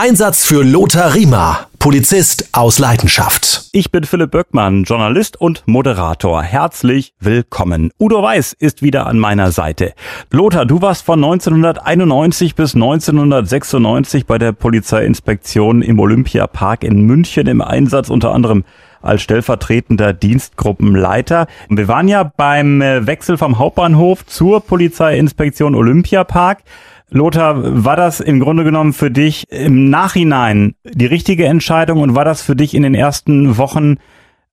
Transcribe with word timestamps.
Einsatz 0.00 0.46
für 0.46 0.62
Lothar 0.62 1.16
Riemer, 1.16 1.66
Polizist 1.80 2.50
aus 2.52 2.78
Leidenschaft. 2.78 3.64
Ich 3.72 3.90
bin 3.90 4.04
Philipp 4.04 4.30
Böckmann, 4.30 4.84
Journalist 4.84 5.40
und 5.40 5.64
Moderator. 5.66 6.40
Herzlich 6.40 7.14
willkommen. 7.18 7.90
Udo 7.98 8.22
Weiß 8.22 8.52
ist 8.52 8.80
wieder 8.80 9.08
an 9.08 9.18
meiner 9.18 9.50
Seite. 9.50 9.94
Lothar, 10.30 10.66
du 10.66 10.80
warst 10.82 11.04
von 11.04 11.18
1991 11.24 12.54
bis 12.54 12.76
1996 12.76 14.24
bei 14.24 14.38
der 14.38 14.52
Polizeiinspektion 14.52 15.82
im 15.82 15.98
Olympiapark 15.98 16.84
in 16.84 17.02
München 17.02 17.48
im 17.48 17.60
Einsatz, 17.60 18.08
unter 18.08 18.32
anderem 18.32 18.62
als 19.02 19.22
stellvertretender 19.22 20.12
Dienstgruppenleiter. 20.12 21.48
Wir 21.68 21.88
waren 21.88 22.06
ja 22.06 22.22
beim 22.36 22.82
äh, 22.82 23.04
Wechsel 23.06 23.36
vom 23.36 23.58
Hauptbahnhof 23.58 24.26
zur 24.26 24.60
Polizeiinspektion 24.60 25.74
Olympiapark. 25.74 26.58
Lothar, 27.10 27.84
war 27.84 27.96
das 27.96 28.20
im 28.20 28.40
Grunde 28.40 28.64
genommen 28.64 28.92
für 28.92 29.10
dich 29.10 29.44
im 29.50 29.88
Nachhinein 29.88 30.74
die 30.84 31.06
richtige 31.06 31.46
Entscheidung 31.46 32.00
und 32.00 32.14
war 32.14 32.24
das 32.24 32.42
für 32.42 32.54
dich 32.54 32.74
in 32.74 32.82
den 32.82 32.94
ersten 32.94 33.56
Wochen 33.56 33.96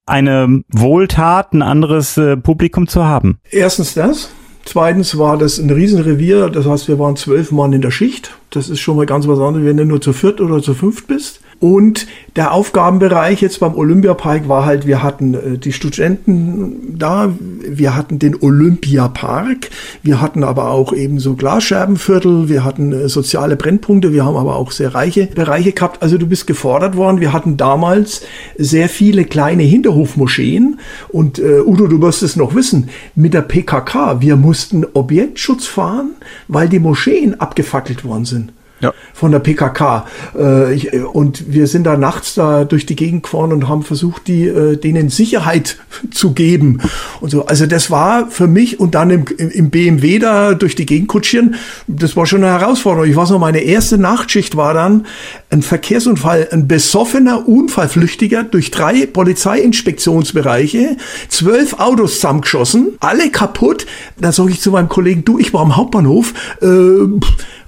eine 0.06 0.62
Wohltat, 0.68 1.52
ein 1.52 1.62
anderes 1.62 2.16
äh, 2.16 2.36
Publikum 2.36 2.86
zu 2.86 3.04
haben? 3.04 3.40
Erstens 3.50 3.94
das. 3.94 4.30
Zweitens 4.64 5.16
war 5.16 5.38
das 5.38 5.58
ein 5.58 5.70
Riesenrevier, 5.70 6.48
das 6.48 6.66
heißt, 6.66 6.88
wir 6.88 6.98
waren 6.98 7.14
zwölf 7.14 7.52
Mann 7.52 7.72
in 7.72 7.82
der 7.82 7.92
Schicht. 7.92 8.36
Das 8.50 8.68
ist 8.68 8.80
schon 8.80 8.96
mal 8.96 9.06
ganz 9.06 9.28
was 9.28 9.38
anderes, 9.38 9.64
wenn 9.64 9.76
du 9.76 9.84
nur 9.84 10.00
zu 10.00 10.12
viert 10.12 10.40
oder 10.40 10.60
zu 10.60 10.74
fünft 10.74 11.06
bist. 11.06 11.40
Und 11.58 12.06
der 12.36 12.52
Aufgabenbereich 12.52 13.40
jetzt 13.40 13.60
beim 13.60 13.74
Olympiapark 13.74 14.46
war 14.46 14.66
halt, 14.66 14.86
wir 14.86 15.02
hatten 15.02 15.34
äh, 15.34 15.58
die 15.58 15.72
Studenten 15.72 16.98
da, 16.98 17.34
wir 17.38 17.96
hatten 17.96 18.18
den 18.18 18.36
Olympiapark, 18.40 19.70
wir 20.02 20.20
hatten 20.20 20.44
aber 20.44 20.70
auch 20.70 20.92
eben 20.92 21.18
so 21.18 21.34
Glasscherbenviertel, 21.34 22.50
wir 22.50 22.62
hatten 22.62 22.92
äh, 22.92 23.08
soziale 23.08 23.56
Brennpunkte, 23.56 24.12
wir 24.12 24.26
haben 24.26 24.36
aber 24.36 24.56
auch 24.56 24.70
sehr 24.70 24.94
reiche 24.94 25.28
Bereiche 25.28 25.72
gehabt. 25.72 26.02
Also 26.02 26.18
du 26.18 26.26
bist 26.26 26.46
gefordert 26.46 26.94
worden. 26.94 27.20
Wir 27.20 27.32
hatten 27.32 27.56
damals 27.56 28.22
sehr 28.58 28.90
viele 28.90 29.24
kleine 29.24 29.62
Hinterhofmoscheen 29.62 30.78
und 31.08 31.38
äh, 31.38 31.60
Udo, 31.60 31.86
du 31.86 32.02
wirst 32.02 32.22
es 32.22 32.36
noch 32.36 32.54
wissen, 32.54 32.90
mit 33.14 33.32
der 33.32 33.42
PKK, 33.42 34.20
wir 34.20 34.36
mussten 34.36 34.84
Objektschutz 34.92 35.66
fahren, 35.66 36.10
weil 36.48 36.68
die 36.68 36.80
Moscheen 36.80 37.40
abgefackelt 37.40 38.04
worden 38.04 38.26
sind 38.26 38.52
ja. 38.80 38.92
von 39.14 39.32
der 39.32 39.38
PKK. 39.38 40.06
Äh, 40.36 40.74
ich, 40.74 40.92
und 40.92 41.52
wir 41.52 41.66
sind 41.66 41.84
da 41.84 41.96
nachts 41.96 42.34
da 42.34 42.64
durch 42.64 42.86
die 42.86 42.96
Gegend 42.96 43.24
gefahren 43.24 43.52
und 43.52 43.68
haben 43.68 43.82
versucht, 43.82 44.28
die, 44.28 44.46
äh, 44.46 44.76
denen 44.76 45.08
Sicherheit 45.08 45.78
zu 46.10 46.32
geben. 46.32 46.80
Und 47.20 47.30
so. 47.30 47.46
Also 47.46 47.66
das 47.66 47.90
war 47.90 48.30
für 48.30 48.46
mich 48.46 48.80
und 48.80 48.94
dann 48.94 49.10
im, 49.10 49.24
im 49.38 49.70
BMW 49.70 50.18
da 50.18 50.54
durch 50.54 50.74
die 50.74 50.86
Gegend 50.86 51.08
kutschieren, 51.08 51.56
das 51.86 52.16
war 52.16 52.26
schon 52.26 52.44
eine 52.44 52.58
Herausforderung. 52.58 53.08
Ich 53.08 53.16
weiß 53.16 53.30
noch, 53.30 53.38
meine 53.38 53.60
erste 53.60 53.98
Nachtschicht 53.98 54.56
war 54.56 54.74
dann 54.74 55.06
ein 55.50 55.62
Verkehrsunfall, 55.62 56.48
ein 56.50 56.68
besoffener 56.68 57.48
Unfallflüchtiger 57.48 58.44
durch 58.44 58.70
drei 58.70 59.06
Polizeiinspektionsbereiche, 59.06 60.96
zwölf 61.28 61.74
Autos 61.78 62.16
zusammengeschossen, 62.16 62.96
alle 63.00 63.30
kaputt. 63.30 63.86
Da 64.18 64.32
sage 64.32 64.50
ich 64.50 64.60
zu 64.60 64.70
meinem 64.70 64.88
Kollegen, 64.88 65.24
du, 65.24 65.38
ich 65.38 65.52
war 65.52 65.62
am 65.62 65.76
Hauptbahnhof, 65.76 66.34
äh, 66.60 66.66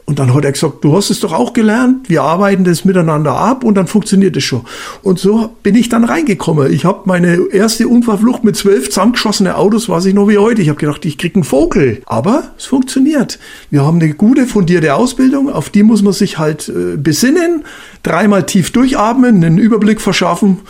und 0.08 0.18
dann 0.18 0.32
hat 0.32 0.42
er 0.42 0.52
gesagt, 0.52 0.82
du 0.82 0.96
hast 0.96 1.10
es 1.10 1.20
doch 1.20 1.34
auch 1.34 1.52
gelernt, 1.52 2.08
wir 2.08 2.22
arbeiten 2.22 2.64
das 2.64 2.86
miteinander 2.86 3.34
ab 3.34 3.62
und 3.62 3.74
dann 3.74 3.86
funktioniert 3.86 4.34
es 4.38 4.44
schon. 4.44 4.62
Und 5.02 5.18
so 5.18 5.50
bin 5.62 5.74
ich 5.74 5.90
dann 5.90 6.04
reingekommen. 6.04 6.72
Ich 6.72 6.86
habe 6.86 7.02
meine 7.04 7.38
erste 7.52 7.86
Unfallflucht 7.86 8.42
mit 8.42 8.56
zwölf 8.56 8.88
zusammengeschossene 8.88 9.54
Autos, 9.54 9.90
weiß 9.90 10.06
ich 10.06 10.14
noch 10.14 10.26
wie 10.26 10.38
heute. 10.38 10.62
Ich 10.62 10.70
habe 10.70 10.78
gedacht, 10.78 11.04
ich 11.04 11.18
krieg 11.18 11.34
einen 11.34 11.44
Vogel. 11.44 12.00
Aber 12.06 12.44
es 12.56 12.64
funktioniert. 12.64 13.38
Wir 13.68 13.84
haben 13.84 14.00
eine 14.00 14.14
gute, 14.14 14.46
fundierte 14.46 14.94
Ausbildung, 14.94 15.52
auf 15.52 15.68
die 15.68 15.82
muss 15.82 16.00
man 16.00 16.14
sich 16.14 16.38
halt 16.38 16.70
äh, 16.70 16.96
besinnen, 16.96 17.64
dreimal 18.02 18.46
tief 18.46 18.72
durchatmen, 18.72 19.44
einen 19.44 19.58
Überblick 19.58 20.00
verschaffen 20.00 20.60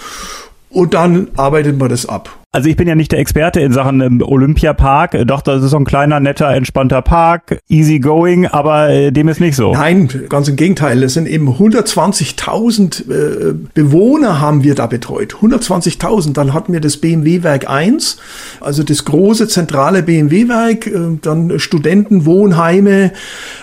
und 0.68 0.94
dann 0.94 1.28
arbeitet 1.36 1.78
man 1.78 1.90
das 1.90 2.06
ab. 2.06 2.37
Also 2.50 2.70
ich 2.70 2.76
bin 2.76 2.88
ja 2.88 2.94
nicht 2.94 3.12
der 3.12 3.18
Experte 3.18 3.60
in 3.60 3.72
Sachen 3.72 4.00
ähm, 4.00 4.22
Olympiapark. 4.22 5.26
Doch, 5.26 5.42
das 5.42 5.62
ist 5.62 5.70
so 5.70 5.76
ein 5.76 5.84
kleiner, 5.84 6.18
netter, 6.18 6.48
entspannter 6.48 7.02
Park, 7.02 7.60
easy 7.68 7.98
going, 7.98 8.46
aber 8.46 8.88
äh, 8.88 9.12
dem 9.12 9.28
ist 9.28 9.38
nicht 9.38 9.54
so. 9.54 9.72
Nein, 9.74 10.08
ganz 10.30 10.48
im 10.48 10.56
Gegenteil. 10.56 11.02
Es 11.02 11.12
sind 11.12 11.28
eben 11.28 11.46
120.000 11.50 13.10
äh, 13.10 13.54
Bewohner 13.74 14.40
haben 14.40 14.62
wir 14.62 14.74
da 14.74 14.86
betreut. 14.86 15.34
120.000. 15.34 16.32
Dann 16.32 16.54
hatten 16.54 16.72
wir 16.72 16.80
das 16.80 16.96
BMW-Werk 16.96 17.68
1, 17.68 18.16
also 18.62 18.82
das 18.82 19.04
große 19.04 19.46
zentrale 19.48 20.02
BMW-Werk, 20.02 20.86
äh, 20.86 21.18
dann 21.20 21.58
Studentenwohnheime. 21.58 23.12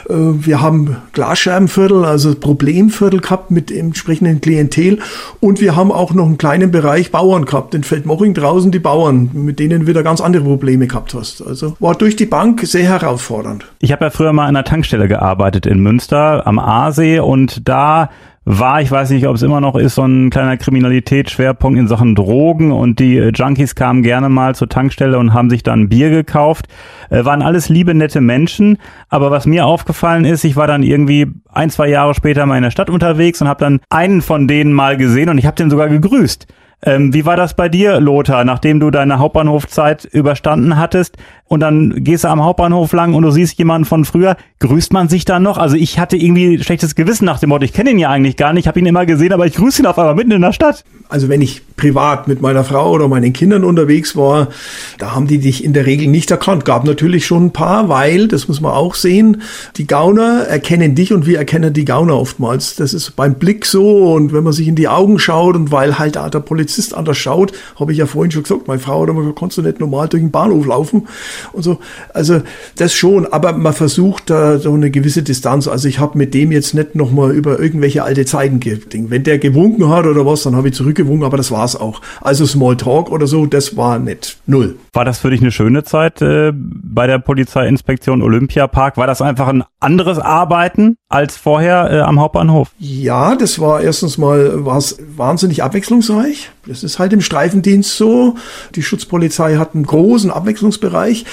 Äh, 0.08 0.14
wir 0.14 0.62
haben 0.62 0.98
Glasscherbenviertel, 1.14 2.06
also 2.06 2.36
Problemviertel 2.36 3.20
gehabt 3.20 3.50
mit 3.50 3.72
entsprechenden 3.72 4.42
Klientel. 4.42 5.00
Und 5.40 5.60
wir 5.60 5.76
haben 5.76 5.92
auch 5.92 6.14
noch 6.14 6.28
einen 6.28 6.38
kleinen 6.38 6.70
Bereich 6.70 7.10
Bauern 7.10 7.46
gehabt, 7.46 7.74
in 7.74 7.84
Feldmoching 7.84 8.36
draußen 8.36 8.75
die 8.76 8.80
Bauern, 8.80 9.32
mit 9.34 9.60
denen 9.60 9.88
wieder 9.88 10.04
ganz 10.04 10.22
andere 10.22 10.44
Probleme 10.44 10.88
gehabt 10.88 11.14
hast. 11.14 11.42
Also 11.42 11.76
war 11.80 11.96
durch 11.96 12.16
die 12.16 12.26
Bank 12.26 12.62
sehr 12.62 12.88
herausfordernd. 12.88 13.66
Ich 13.80 13.92
habe 13.92 14.06
ja 14.06 14.12
früher 14.12 14.34
mal 14.34 14.44
an 14.44 14.50
einer 14.50 14.64
Tankstelle 14.64 15.08
gearbeitet 15.08 15.66
in 15.66 15.80
Münster 15.80 16.46
am 16.46 16.60
Aasee 16.60 17.20
und 17.20 17.68
da 17.68 18.10
war, 18.46 18.80
ich 18.80 18.92
weiß 18.92 19.10
nicht, 19.10 19.26
ob 19.26 19.36
es 19.36 19.42
immer 19.42 19.60
noch 19.60 19.76
ist, 19.76 19.96
so 19.96 20.04
ein 20.04 20.30
kleiner 20.30 20.56
Kriminalitätsschwerpunkt 20.56 21.80
in 21.80 21.88
Sachen 21.88 22.14
Drogen 22.14 22.72
und 22.72 23.00
die 23.00 23.18
äh, 23.18 23.32
Junkies 23.34 23.74
kamen 23.74 24.04
gerne 24.04 24.30
mal 24.30 24.54
zur 24.54 24.70
Tankstelle 24.70 25.18
und 25.18 25.34
haben 25.34 25.50
sich 25.50 25.64
dann 25.64 25.90
Bier 25.90 26.12
gekauft. 26.12 26.68
Äh, 27.10 27.26
waren 27.26 27.42
alles 27.42 27.70
liebe, 27.70 27.96
nette 27.96 28.22
Menschen, 28.22 28.78
aber 29.10 29.32
was 29.32 29.48
mir 29.48 29.66
aufgefallen 29.66 30.26
ist, 30.26 30.44
ich 30.44 30.56
war 30.56 30.68
dann 30.68 30.84
irgendwie 30.84 31.26
ein, 31.52 31.72
zwei 31.72 31.90
Jahre 31.90 32.14
später 32.14 32.46
mal 32.46 32.58
in 32.58 32.64
der 32.64 32.72
Stadt 32.72 32.92
unterwegs 32.92 33.42
und 33.42 33.48
habe 33.48 33.60
dann 33.60 33.80
einen 33.90 34.22
von 34.22 34.48
denen 34.48 34.74
mal 34.74 34.96
gesehen 34.96 35.30
und 35.30 35.40
ich 35.40 35.48
habe 35.48 35.56
den 35.56 35.72
sogar 35.72 35.90
gegrüßt. 35.90 36.46
Ähm, 36.86 37.14
wie 37.14 37.26
war 37.26 37.36
das 37.36 37.56
bei 37.56 37.68
dir, 37.68 38.00
Lothar, 38.00 38.46
nachdem 38.46 38.80
du 38.80 38.92
deine 38.92 39.18
Hauptbahnhofzeit 39.18 40.06
überstanden 40.06 40.78
hattest 40.78 41.18
und 41.48 41.60
dann 41.60 42.04
gehst 42.04 42.24
du 42.24 42.28
am 42.30 42.44
Hauptbahnhof 42.44 42.92
lang 42.94 43.14
und 43.14 43.22
du 43.22 43.30
siehst 43.30 43.60
jemanden 43.60 43.86
von 43.86 44.04
früher, 44.04 44.36
grüßt 44.60 44.92
man 44.94 45.10
sich 45.10 45.26
da 45.26 45.40
noch? 45.40 45.60
Also 45.60 45.76
ich 45.76 46.00
hatte 46.00 46.18
irgendwie 46.18 46.62
schlechtes 46.64 46.96
Gewissen 46.96 47.26
nach 47.26 47.40
dem 47.40 47.50
Motto, 47.50 47.64
ich 47.66 47.74
kenne 47.74 47.92
ihn 47.92 48.00
ja 48.00 48.10
eigentlich 48.10 48.36
gar 48.36 48.52
nicht, 48.52 48.68
habe 48.68 48.80
ihn 48.80 48.88
immer 48.88 49.06
gesehen, 49.06 49.32
aber 49.32 49.46
ich 49.46 49.54
grüße 49.54 49.84
ihn 49.84 49.86
auf 49.86 50.00
einmal 50.00 50.16
mitten 50.16 50.32
in 50.32 50.42
der 50.42 50.54
Stadt. 50.54 50.84
Also 51.08 51.30
wenn 51.30 51.42
ich 51.44 51.62
privat 51.76 52.28
mit 52.28 52.42
meiner 52.42 52.64
Frau 52.64 52.90
oder 52.90 53.08
meinen 53.08 53.32
Kindern 53.32 53.64
unterwegs 53.64 54.16
war, 54.16 54.48
da 54.98 55.14
haben 55.14 55.28
die 55.28 55.38
dich 55.38 55.64
in 55.64 55.74
der 55.74 55.86
Regel 55.86 56.08
nicht 56.08 56.32
erkannt. 56.32 56.66
Gab 56.66 56.84
natürlich 56.84 57.28
schon 57.28 57.48
ein 57.48 57.54
paar, 57.54 57.90
weil, 57.90 58.28
das 58.28 58.48
muss 58.48 58.60
man 58.60 58.72
auch 58.72 58.96
sehen, 58.96 59.44
die 59.78 59.86
Gauner 59.86 60.46
erkennen 60.48 60.96
dich 60.96 61.14
und 61.14 61.28
wir 61.28 61.38
erkennen 61.38 61.74
die 61.74 61.86
Gauner 61.86 62.16
oftmals. 62.16 62.76
Das 62.76 62.96
ist 62.96 63.16
beim 63.16 63.36
Blick 63.36 63.68
so 63.68 64.14
und 64.14 64.34
wenn 64.34 64.44
man 64.44 64.54
sich 64.54 64.68
in 64.68 64.76
die 64.76 64.88
Augen 64.88 65.20
schaut 65.20 65.56
und 65.56 65.72
weil 65.72 66.00
halt 66.00 66.16
der 66.16 66.40
Polizist 66.40 66.96
anders 66.96 67.20
schaut, 67.20 67.52
habe 67.80 67.92
ich 67.92 68.00
ja 68.00 68.08
vorhin 68.08 68.32
schon 68.32 68.42
gesagt, 68.42 68.68
meine 68.68 68.80
Frau 68.80 69.04
hat 69.04 69.10
immer 69.10 69.20
gesagt, 69.20 69.40
kannst 69.40 69.58
du 69.60 69.62
nicht 69.62 69.80
normal 69.80 70.08
durch 70.08 70.24
den 70.24 70.32
Bahnhof 70.32 70.66
laufen 70.66 71.08
und 71.54 71.64
so. 71.64 71.80
Also 72.14 72.42
das 72.78 72.94
schon, 72.94 73.26
aber 73.32 73.54
man 73.54 73.74
versucht 73.74 74.30
da 74.30 74.60
so 74.60 74.74
eine 74.74 74.92
gewisse 74.92 75.24
Distanz. 75.24 75.68
Also 75.68 75.88
ich 75.88 76.00
habe 76.00 76.18
mit 76.18 76.34
dem 76.34 76.52
jetzt 76.52 76.74
nicht 76.74 76.96
nochmal 76.96 77.32
über 77.32 77.60
irgendwelche 77.60 78.04
alte 78.04 78.26
Zeiten 78.26 78.60
gedingt. 78.60 79.10
Wenn 79.10 79.24
der 79.24 79.40
gewunken 79.40 79.90
hat 79.90 80.06
oder 80.06 80.26
was, 80.26 80.44
dann 80.44 80.56
habe 80.56 80.70
ich 80.70 80.74
zurückgewunken, 80.74 81.26
aber 81.26 81.38
das 81.38 81.52
war's 81.52 81.76
auch. 81.76 82.02
Also 82.22 82.46
Smalltalk 82.46 83.12
oder 83.12 83.28
so, 83.28 83.46
das 83.46 83.78
war 83.78 84.00
nicht. 84.00 84.38
Null. 84.46 84.76
War 84.94 85.06
das 85.06 85.20
für 85.20 85.30
dich 85.30 85.42
eine 85.42 85.52
schöne 85.52 85.84
Zeit 85.84 86.22
äh, 86.22 86.52
bei 86.54 87.08
der 87.08 87.20
Polizeiinspektion 87.20 88.22
Olympiapark? 88.22 88.98
War 88.98 89.08
das 89.08 89.22
einfach 89.22 89.48
ein 89.48 89.64
anderes 89.80 90.20
Arbeiten 90.20 90.98
als 91.10 91.38
vorher 91.38 91.92
äh, 91.92 92.00
am 92.00 92.20
Hauptbahnhof? 92.20 92.72
Ja, 92.80 93.36
das 93.36 93.60
war 93.60 93.82
erstens 93.82 94.18
mal 94.18 94.66
war's 94.66 94.98
wahnsinnig 95.16 95.64
abwechslungsreich. 95.64 96.52
Das 96.68 96.84
ist 96.84 97.00
halt 97.00 97.14
im 97.14 97.22
Streifendienst 97.22 97.96
so. 97.96 98.36
Die 98.76 98.84
Schutzpolizei 98.84 99.58
hat 99.58 99.76
einen 99.76 99.86
großen 99.86 100.32
Abwechslungsbereich. 100.32 101.26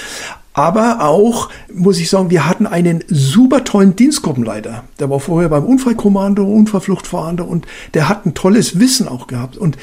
Aber 0.53 1.01
auch, 1.01 1.49
muss 1.73 1.99
ich 1.99 2.11
sagen, 2.11 2.29
wir 2.29 2.47
hatten 2.47 2.67
einen 2.67 3.03
super 3.07 3.63
tollen 3.63 3.95
Dienstgruppenleiter. 3.95 4.83
Der 4.99 5.09
war 5.09 5.19
vorher 5.19 5.49
beim 5.49 5.65
Unfallkommando, 5.65 6.43
Unfallfluchtfahrender 6.43 7.47
und 7.47 7.65
der 7.95 8.07
hat 8.07 8.27
ein 8.27 8.35
tolles 8.35 8.79
Wissen 8.79 9.07
auch 9.07 9.25
gehabt. 9.25 9.57
Und 9.57 9.77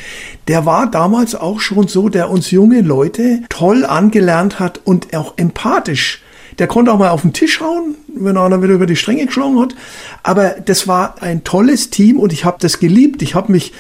der 0.47 0.67
war 0.67 0.89
damals 0.89 1.35
auch 1.35 1.59
schon 1.59 1.89
so, 1.89 2.09
der 2.09 2.31
uns 2.31 2.53
junge 2.53 2.83
Leute 2.83 3.43
toll 3.49 3.85
angelernt 3.85 4.61
hat 4.61 4.81
und 4.85 5.13
auch 5.13 5.35
empathisch. 5.37 6.23
Der 6.61 6.69
konnte 6.69 6.93
auch 6.93 6.99
mal 6.99 7.11
auf 7.11 7.23
den 7.23 7.33
Tisch 7.33 7.61
hauen, 7.61 7.97
wenn 8.15 8.37
einer 8.37 8.63
wieder 8.63 8.75
über 8.75 8.87
die 8.87 8.97
Stränge 8.97 9.27
geschlagen 9.27 9.59
hat. 9.59 9.75
Aber 10.23 10.51
das 10.65 10.87
war 10.87 11.21
ein 11.21 11.43
tolles 11.43 11.91
Team 11.91 12.21
und 12.21 12.33
ich 12.33 12.45
habe 12.45 12.59
das 12.61 12.79
geliebt. 12.79 13.23
Ich 13.23 13.35
habe 13.35 13.51
mich 13.51 13.73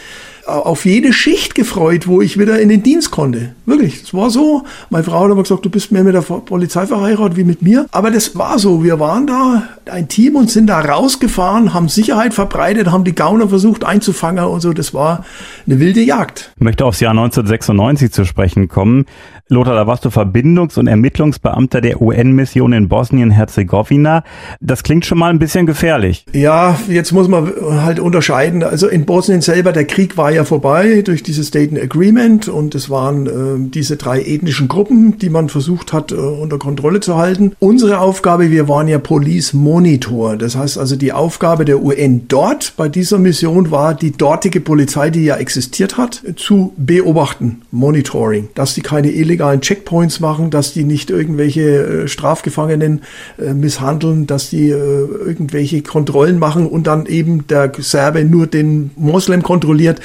auf 0.50 0.84
jede 0.84 1.12
Schicht 1.12 1.54
gefreut, 1.54 2.06
wo 2.06 2.20
ich 2.20 2.38
wieder 2.38 2.60
in 2.60 2.68
den 2.68 2.82
Dienst 2.82 3.10
konnte. 3.10 3.54
Wirklich, 3.66 4.02
es 4.02 4.14
war 4.14 4.30
so. 4.30 4.64
Meine 4.90 5.04
Frau 5.04 5.24
hat 5.24 5.30
immer 5.30 5.42
gesagt, 5.42 5.64
du 5.64 5.70
bist 5.70 5.92
mehr 5.92 6.04
mit 6.04 6.14
der 6.14 6.22
Polizei 6.22 6.86
verheiratet 6.86 7.36
wie 7.36 7.44
mit 7.44 7.62
mir. 7.62 7.86
Aber 7.92 8.10
das 8.10 8.36
war 8.36 8.58
so. 8.58 8.82
Wir 8.82 9.00
waren 9.00 9.26
da 9.26 9.68
ein 9.90 10.08
Team 10.08 10.36
und 10.36 10.50
sind 10.50 10.66
da 10.66 10.80
rausgefahren, 10.80 11.74
haben 11.74 11.88
Sicherheit 11.88 12.34
verbreitet, 12.34 12.90
haben 12.90 13.04
die 13.04 13.14
Gauner 13.14 13.48
versucht 13.48 13.84
einzufangen 13.84 14.44
und 14.44 14.60
so. 14.60 14.72
Das 14.72 14.94
war 14.94 15.24
eine 15.66 15.80
wilde 15.80 16.00
Jagd. 16.00 16.52
Ich 16.56 16.62
möchte 16.62 16.84
aufs 16.84 17.00
Jahr 17.00 17.12
1996 17.12 18.12
zu 18.12 18.24
sprechen 18.24 18.68
kommen. 18.68 19.06
Lothar, 19.50 19.74
da 19.74 19.86
warst 19.88 20.04
du 20.04 20.10
Verbindungs- 20.10 20.78
und 20.78 20.86
Ermittlungsbeamter 20.86 21.80
der 21.80 22.00
UN-Mission 22.00 22.72
in 22.72 22.88
Bosnien-Herzegowina. 22.88 24.22
Das 24.60 24.84
klingt 24.84 25.04
schon 25.04 25.18
mal 25.18 25.30
ein 25.30 25.40
bisschen 25.40 25.66
gefährlich. 25.66 26.24
Ja, 26.32 26.78
jetzt 26.88 27.10
muss 27.10 27.26
man 27.26 27.52
halt 27.82 27.98
unterscheiden. 27.98 28.62
Also 28.62 28.86
in 28.86 29.06
Bosnien 29.06 29.40
selber, 29.40 29.72
der 29.72 29.86
Krieg 29.86 30.16
war 30.16 30.30
ja 30.30 30.44
vorbei 30.44 31.02
durch 31.02 31.24
dieses 31.24 31.50
Dayton 31.50 31.78
Agreement 31.78 32.46
und 32.46 32.76
es 32.76 32.90
waren 32.90 33.26
äh, 33.26 33.70
diese 33.70 33.96
drei 33.96 34.22
ethnischen 34.22 34.68
Gruppen, 34.68 35.18
die 35.18 35.30
man 35.30 35.48
versucht 35.48 35.92
hat, 35.92 36.12
äh, 36.12 36.14
unter 36.14 36.58
Kontrolle 36.58 37.00
zu 37.00 37.16
halten. 37.16 37.56
Unsere 37.58 37.98
Aufgabe, 37.98 38.52
wir 38.52 38.68
waren 38.68 38.86
ja 38.86 38.98
Police 38.98 39.52
Monitor. 39.52 40.36
Das 40.36 40.54
heißt 40.54 40.78
also, 40.78 40.94
die 40.94 41.12
Aufgabe 41.12 41.64
der 41.64 41.82
UN 41.82 42.28
dort 42.28 42.74
bei 42.76 42.88
dieser 42.88 43.18
Mission 43.18 43.72
war, 43.72 43.94
die 43.94 44.12
dortige 44.12 44.60
Polizei, 44.60 45.10
die 45.10 45.24
ja 45.24 45.38
existiert 45.38 45.98
hat, 45.98 46.22
zu 46.36 46.72
beobachten, 46.76 47.62
Monitoring, 47.72 48.48
dass 48.54 48.74
die 48.74 48.82
keine 48.82 49.10
illegalen 49.10 49.39
illegalen 49.40 49.60
Checkpoints 49.62 50.20
machen, 50.20 50.50
dass 50.50 50.74
die 50.74 50.84
nicht 50.84 51.10
irgendwelche 51.10 52.04
äh, 52.04 52.08
Strafgefangenen 52.08 53.02
äh, 53.38 53.54
misshandeln, 53.54 54.26
dass 54.26 54.50
die 54.50 54.68
äh, 54.68 54.74
irgendwelche 54.74 55.82
Kontrollen 55.82 56.38
machen 56.38 56.66
und 56.66 56.86
dann 56.86 57.06
eben 57.06 57.46
der 57.46 57.72
Serbe 57.78 58.24
nur 58.24 58.46
den 58.46 58.90
Moslem 58.96 59.42
kontrolliert. 59.42 60.00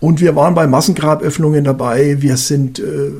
Und 0.00 0.20
wir 0.20 0.34
waren 0.34 0.54
bei 0.54 0.66
Massengraböffnungen 0.66 1.62
dabei. 1.64 2.20
Wir 2.20 2.36
sind 2.36 2.80
äh, 2.80 3.12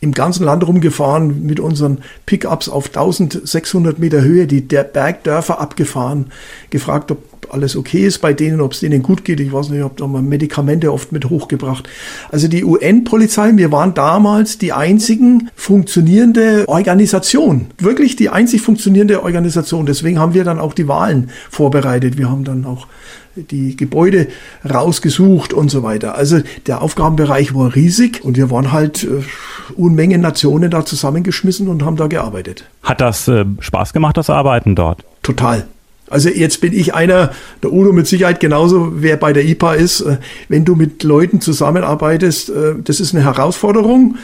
im 0.00 0.12
ganzen 0.12 0.44
Land 0.44 0.66
rumgefahren 0.66 1.44
mit 1.44 1.58
unseren 1.58 1.98
Pickups 2.26 2.68
auf 2.68 2.86
1600 2.86 3.98
Meter 3.98 4.22
Höhe, 4.22 4.46
die 4.46 4.68
der 4.68 4.84
Bergdörfer 4.84 5.60
abgefahren, 5.60 6.26
gefragt, 6.70 7.10
ob 7.10 7.18
alles 7.50 7.76
okay 7.76 8.06
ist 8.06 8.18
bei 8.18 8.32
denen, 8.32 8.60
ob 8.60 8.72
es 8.72 8.80
denen 8.80 9.02
gut 9.02 9.24
geht. 9.24 9.40
Ich 9.40 9.52
weiß 9.52 9.68
nicht, 9.70 9.78
ich 9.78 9.84
habe 9.84 9.94
da 9.96 10.06
mal 10.06 10.22
Medikamente 10.22 10.92
oft 10.92 11.12
mit 11.12 11.30
hochgebracht. 11.30 11.88
Also 12.30 12.48
die 12.48 12.64
UN-Polizei, 12.64 13.52
wir 13.54 13.72
waren 13.72 13.94
damals 13.94 14.58
die 14.58 14.72
einzigen 14.72 15.50
funktionierende 15.54 16.64
Organisation. 16.68 17.66
Wirklich 17.78 18.16
die 18.16 18.28
einzig 18.28 18.62
funktionierende 18.62 19.22
Organisation. 19.22 19.86
Deswegen 19.86 20.18
haben 20.18 20.34
wir 20.34 20.44
dann 20.44 20.58
auch 20.58 20.74
die 20.74 20.88
Wahlen 20.88 21.30
vorbereitet. 21.50 22.18
Wir 22.18 22.30
haben 22.30 22.44
dann 22.44 22.64
auch 22.64 22.86
die 23.36 23.76
Gebäude 23.76 24.28
rausgesucht 24.68 25.52
und 25.52 25.70
so 25.70 25.82
weiter. 25.82 26.14
Also 26.16 26.40
der 26.66 26.82
Aufgabenbereich 26.82 27.54
war 27.54 27.74
riesig 27.74 28.24
und 28.24 28.36
wir 28.36 28.50
waren 28.50 28.72
halt 28.72 29.04
äh, 29.04 29.22
Unmengen 29.76 30.20
Nationen 30.20 30.70
da 30.70 30.84
zusammengeschmissen 30.84 31.68
und 31.68 31.84
haben 31.84 31.96
da 31.96 32.06
gearbeitet. 32.06 32.64
Hat 32.82 33.00
das 33.00 33.28
äh, 33.28 33.44
Spaß 33.58 33.92
gemacht, 33.92 34.16
das 34.16 34.30
Arbeiten 34.30 34.74
dort? 34.74 35.04
Total. 35.22 35.66
Also 36.08 36.28
jetzt 36.28 36.60
bin 36.60 36.72
ich 36.72 36.94
einer, 36.94 37.32
der 37.62 37.72
Udo 37.72 37.92
mit 37.92 38.06
Sicherheit 38.06 38.40
genauso, 38.40 38.92
wer 38.96 39.16
bei 39.16 39.32
der 39.32 39.44
IPA 39.44 39.74
ist. 39.74 40.00
Äh, 40.02 40.18
wenn 40.48 40.64
du 40.64 40.74
mit 40.74 41.02
Leuten 41.02 41.40
zusammenarbeitest, 41.40 42.50
äh, 42.50 42.74
das 42.82 43.00
ist 43.00 43.14
eine 43.14 43.24
Herausforderung. 43.24 44.16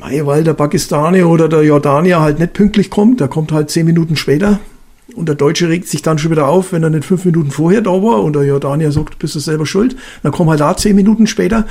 Weil 0.00 0.44
der 0.44 0.52
Pakistanier 0.52 1.28
oder 1.28 1.48
der 1.48 1.62
Jordanier 1.62 2.20
halt 2.20 2.38
nicht 2.38 2.52
pünktlich 2.52 2.90
kommt, 2.90 3.20
der 3.20 3.28
kommt 3.28 3.52
halt 3.52 3.70
zehn 3.70 3.86
Minuten 3.86 4.16
später. 4.16 4.60
Und 5.14 5.28
der 5.28 5.36
Deutsche 5.36 5.68
regt 5.68 5.88
sich 5.88 6.02
dann 6.02 6.18
schon 6.18 6.30
wieder 6.30 6.48
auf, 6.48 6.72
wenn 6.72 6.82
er 6.82 6.90
nicht 6.90 7.04
fünf 7.04 7.24
Minuten 7.24 7.50
vorher 7.50 7.80
da 7.80 7.90
war 7.90 8.22
und 8.22 8.34
der 8.34 8.44
Jordanier 8.44 8.90
sagt, 8.90 9.18
bist 9.18 9.34
du 9.34 9.38
selber 9.38 9.64
schuld. 9.64 9.96
Dann 10.22 10.32
kommen 10.32 10.50
halt 10.50 10.60
da 10.60 10.76
zehn 10.76 10.96
Minuten 10.96 11.26
später. 11.26 11.66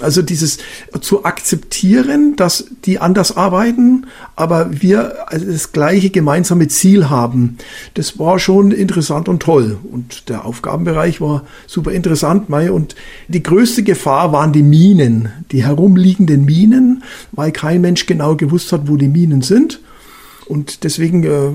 Also 0.00 0.22
dieses 0.22 0.58
zu 1.00 1.24
akzeptieren, 1.24 2.36
dass 2.36 2.66
die 2.84 2.98
anders 2.98 3.36
arbeiten, 3.36 4.06
aber 4.34 4.82
wir 4.82 5.14
das 5.30 5.72
gleiche 5.72 6.10
gemeinsame 6.10 6.68
Ziel 6.68 7.08
haben, 7.08 7.56
das 7.94 8.18
war 8.18 8.38
schon 8.38 8.72
interessant 8.72 9.28
und 9.28 9.42
toll. 9.42 9.78
Und 9.90 10.28
der 10.28 10.44
Aufgabenbereich 10.44 11.20
war 11.20 11.44
super 11.66 11.92
interessant. 11.92 12.50
Und 12.50 12.94
die 13.28 13.42
größte 13.42 13.82
Gefahr 13.82 14.32
waren 14.32 14.52
die 14.52 14.62
Minen, 14.62 15.30
die 15.52 15.64
herumliegenden 15.64 16.44
Minen, 16.44 17.02
weil 17.32 17.52
kein 17.52 17.80
Mensch 17.80 18.06
genau 18.06 18.36
gewusst 18.36 18.72
hat, 18.72 18.88
wo 18.88 18.96
die 18.96 19.08
Minen 19.08 19.42
sind. 19.42 19.80
Und 20.46 20.84
deswegen 20.84 21.24
äh, 21.24 21.50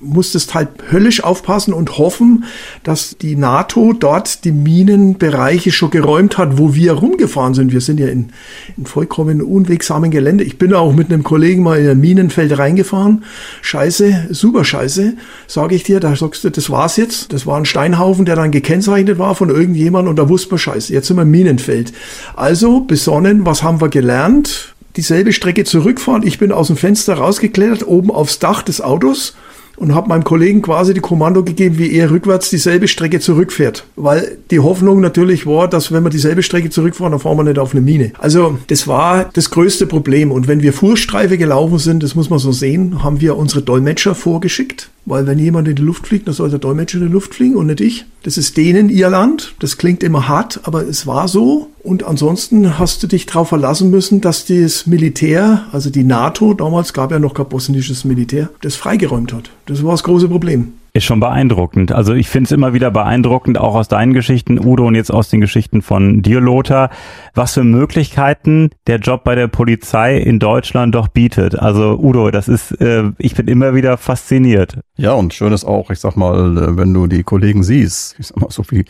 musstest 0.00 0.54
halt 0.54 0.68
höllisch 0.92 1.24
aufpassen 1.24 1.74
und 1.74 1.98
hoffen, 1.98 2.44
dass 2.84 3.16
die 3.18 3.34
NATO 3.34 3.92
dort 3.92 4.44
die 4.44 4.52
Minenbereiche 4.52 5.72
schon 5.72 5.90
geräumt 5.90 6.38
hat, 6.38 6.56
wo 6.56 6.74
wir 6.74 6.92
rumgefahren 6.92 7.54
sind. 7.54 7.72
Wir 7.72 7.80
sind 7.80 7.98
ja 7.98 8.06
in, 8.06 8.30
in 8.76 8.86
vollkommen 8.86 9.42
unwegsamen 9.42 10.12
Gelände. 10.12 10.44
Ich 10.44 10.58
bin 10.58 10.72
auch 10.74 10.92
mit 10.92 11.12
einem 11.12 11.24
Kollegen 11.24 11.64
mal 11.64 11.80
in 11.80 11.88
ein 11.88 12.00
Minenfeld 12.00 12.56
reingefahren. 12.56 13.24
Scheiße, 13.62 14.28
super 14.30 14.64
scheiße, 14.64 15.14
sage 15.48 15.74
ich 15.74 15.82
dir. 15.82 15.98
Da 15.98 16.14
sagst 16.14 16.44
du, 16.44 16.50
das 16.50 16.70
war's 16.70 16.96
jetzt. 16.96 17.32
Das 17.32 17.46
war 17.46 17.56
ein 17.56 17.64
Steinhaufen, 17.64 18.26
der 18.26 18.36
dann 18.36 18.52
gekennzeichnet 18.52 19.18
war 19.18 19.34
von 19.34 19.50
irgendjemand 19.50 20.08
und 20.08 20.16
da 20.16 20.28
wusste 20.28 20.50
man 20.50 20.58
Scheiße. 20.58 20.92
Jetzt 20.92 21.08
sind 21.08 21.16
wir 21.16 21.22
im 21.22 21.30
Minenfeld. 21.32 21.92
Also 22.36 22.80
besonnen, 22.80 23.44
was 23.44 23.64
haben 23.64 23.80
wir 23.80 23.88
gelernt? 23.88 24.75
Dieselbe 24.96 25.32
Strecke 25.32 25.64
zurückfahren. 25.64 26.26
Ich 26.26 26.38
bin 26.38 26.52
aus 26.52 26.68
dem 26.68 26.76
Fenster 26.76 27.14
rausgeklettert, 27.14 27.86
oben 27.86 28.10
aufs 28.10 28.38
Dach 28.38 28.62
des 28.62 28.80
Autos 28.80 29.34
und 29.76 29.94
habe 29.94 30.08
meinem 30.08 30.24
Kollegen 30.24 30.62
quasi 30.62 30.94
die 30.94 31.00
Kommando 31.00 31.44
gegeben, 31.44 31.78
wie 31.78 31.92
er 31.92 32.10
rückwärts 32.10 32.50
dieselbe 32.50 32.88
Strecke 32.88 33.20
zurückfährt. 33.20 33.84
Weil 33.96 34.38
die 34.50 34.60
Hoffnung 34.60 35.00
natürlich 35.00 35.46
war, 35.46 35.68
dass 35.68 35.92
wenn 35.92 36.02
wir 36.02 36.10
dieselbe 36.10 36.42
Strecke 36.42 36.70
zurückfahren, 36.70 37.12
dann 37.12 37.20
fahren 37.20 37.36
wir 37.36 37.44
nicht 37.44 37.58
auf 37.58 37.72
eine 37.72 37.82
Mine. 37.82 38.12
Also 38.18 38.58
das 38.68 38.88
war 38.88 39.28
das 39.32 39.50
größte 39.50 39.86
Problem. 39.86 40.32
Und 40.32 40.48
wenn 40.48 40.62
wir 40.62 40.72
Fuhrstreife 40.72 41.36
gelaufen 41.36 41.78
sind, 41.78 42.02
das 42.02 42.14
muss 42.14 42.30
man 42.30 42.38
so 42.38 42.52
sehen, 42.52 43.02
haben 43.02 43.20
wir 43.20 43.36
unsere 43.36 43.62
Dolmetscher 43.62 44.14
vorgeschickt. 44.14 44.90
Weil 45.06 45.26
wenn 45.26 45.38
jemand 45.38 45.68
in 45.68 45.76
die 45.76 45.82
Luft 45.82 46.08
fliegt, 46.08 46.26
dann 46.26 46.34
soll 46.34 46.50
der 46.50 46.58
Dolmetscher 46.58 46.98
in 46.98 47.06
die 47.06 47.12
Luft 47.12 47.34
fliegen 47.36 47.54
und 47.54 47.66
nicht 47.66 47.80
ich. 47.80 48.04
Das 48.24 48.36
ist 48.36 48.56
denen 48.56 48.88
ihr 48.88 49.08
Land. 49.08 49.54
Das 49.60 49.78
klingt 49.78 50.02
immer 50.02 50.26
hart, 50.26 50.60
aber 50.64 50.86
es 50.86 51.06
war 51.06 51.28
so. 51.28 51.68
Und 51.84 52.02
ansonsten 52.02 52.78
hast 52.78 53.04
du 53.04 53.06
dich 53.06 53.24
darauf 53.24 53.48
verlassen 53.48 53.90
müssen, 53.90 54.20
dass 54.20 54.46
das 54.46 54.86
Militär, 54.88 55.64
also 55.70 55.90
die 55.90 56.02
NATO, 56.02 56.54
damals 56.54 56.92
gab 56.92 57.12
ja 57.12 57.20
noch 57.20 57.34
kein 57.34 57.48
bosnisches 57.48 58.04
Militär, 58.04 58.50
das 58.62 58.74
freigeräumt 58.74 59.32
hat. 59.32 59.50
Das 59.66 59.84
war 59.84 59.92
das 59.92 60.02
große 60.02 60.28
Problem. 60.28 60.72
Ist 60.96 61.04
schon 61.04 61.20
beeindruckend. 61.20 61.92
Also 61.92 62.14
ich 62.14 62.30
finde 62.30 62.46
es 62.46 62.52
immer 62.52 62.72
wieder 62.72 62.90
beeindruckend, 62.90 63.58
auch 63.58 63.74
aus 63.74 63.86
deinen 63.86 64.14
Geschichten, 64.14 64.58
Udo, 64.58 64.86
und 64.86 64.94
jetzt 64.94 65.12
aus 65.12 65.28
den 65.28 65.42
Geschichten 65.42 65.82
von 65.82 66.22
dir, 66.22 66.40
Lothar, 66.40 66.88
was 67.34 67.52
für 67.52 67.64
Möglichkeiten 67.64 68.70
der 68.86 68.96
Job 68.96 69.22
bei 69.22 69.34
der 69.34 69.46
Polizei 69.46 70.16
in 70.16 70.38
Deutschland 70.38 70.94
doch 70.94 71.08
bietet. 71.08 71.58
Also 71.58 71.98
Udo, 71.98 72.30
das 72.30 72.48
ist, 72.48 72.80
äh, 72.80 73.10
ich 73.18 73.34
bin 73.34 73.46
immer 73.46 73.74
wieder 73.74 73.98
fasziniert. 73.98 74.78
Ja, 74.96 75.12
und 75.12 75.34
schön 75.34 75.52
ist 75.52 75.66
auch, 75.66 75.90
ich 75.90 76.00
sag 76.00 76.16
mal, 76.16 76.56
äh, 76.56 76.76
wenn 76.78 76.94
du 76.94 77.06
die 77.06 77.24
Kollegen 77.24 77.62
siehst, 77.62 78.16
ich 78.18 78.28
sag 78.28 78.40
mal, 78.40 78.48
so 78.48 78.64
wie 78.70 78.86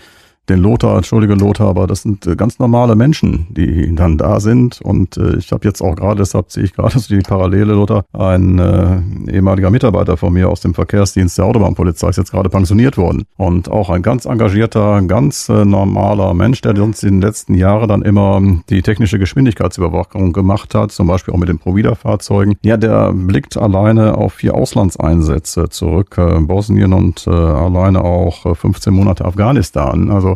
den 0.49 0.61
Lothar, 0.61 0.97
entschuldige 0.97 1.35
Lothar, 1.35 1.69
aber 1.69 1.87
das 1.87 2.03
sind 2.03 2.27
äh, 2.27 2.37
ganz 2.37 2.59
normale 2.59 2.95
Menschen, 2.95 3.47
die 3.51 3.95
dann 3.95 4.19
da 4.19 4.41
sind. 4.41 4.81
Und 4.81 5.17
äh, 5.17 5.37
ich 5.37 5.53
habe 5.53 5.67
jetzt 5.67 5.81
auch 5.81 5.97
gerade, 5.97 6.17
deshalb 6.19 6.53
sehe 6.53 6.65
ich 6.65 6.73
gerade 6.73 6.99
so 6.99 7.15
die 7.15 7.21
Parallele, 7.21 7.75
Lothar, 7.75 8.05
ein 8.13 8.59
äh, 8.59 9.01
ehemaliger 9.31 9.71
Mitarbeiter 9.71 10.17
von 10.17 10.33
mir 10.33 10.49
aus 10.49 10.61
dem 10.61 10.75
Verkehrsdienst 10.75 11.39
der 11.39 11.47
Autobahnpolizei 11.47 12.09
ist 12.09 12.17
jetzt 12.17 12.31
gerade 12.31 12.49
pensioniert 12.49 12.97
worden. 12.97 13.25
Und 13.37 13.71
auch 13.71 13.91
ein 13.91 14.03
ganz 14.03 14.25
engagierter, 14.25 15.03
ganz 15.03 15.49
äh, 15.49 15.65
normaler 15.65 16.35
Mensch, 16.35 16.61
der 16.61 16.77
uns 16.83 17.03
in 17.03 17.15
den 17.15 17.23
letzten 17.23 17.55
Jahren 17.55 17.89
dann 17.89 18.03
immer 18.03 18.41
die 18.69 18.83
technische 18.83 19.19
Geschwindigkeitsüberwachung 19.19 20.33
gemacht 20.33 20.75
hat, 20.75 20.93
zum 20.93 21.07
Beispiel 21.07 21.35
auch 21.35 21.39
mit 21.39 21.49
den 21.49 21.59
Provida-Fahrzeugen. 21.59 22.57
Ja, 22.63 22.77
der 22.77 23.13
blickt 23.13 23.57
alleine 23.57 24.17
auf 24.17 24.35
vier 24.35 24.55
Auslandseinsätze 24.55 25.69
zurück, 25.69 26.17
äh, 26.19 26.41
Bosnien 26.41 26.93
und 26.93 27.27
äh, 27.27 27.31
alleine 27.31 28.05
auch 28.05 28.57
15 28.57 28.93
äh, 28.93 28.97
Monate 28.97 29.25
Afghanistan. 29.25 30.11
Also 30.11 30.36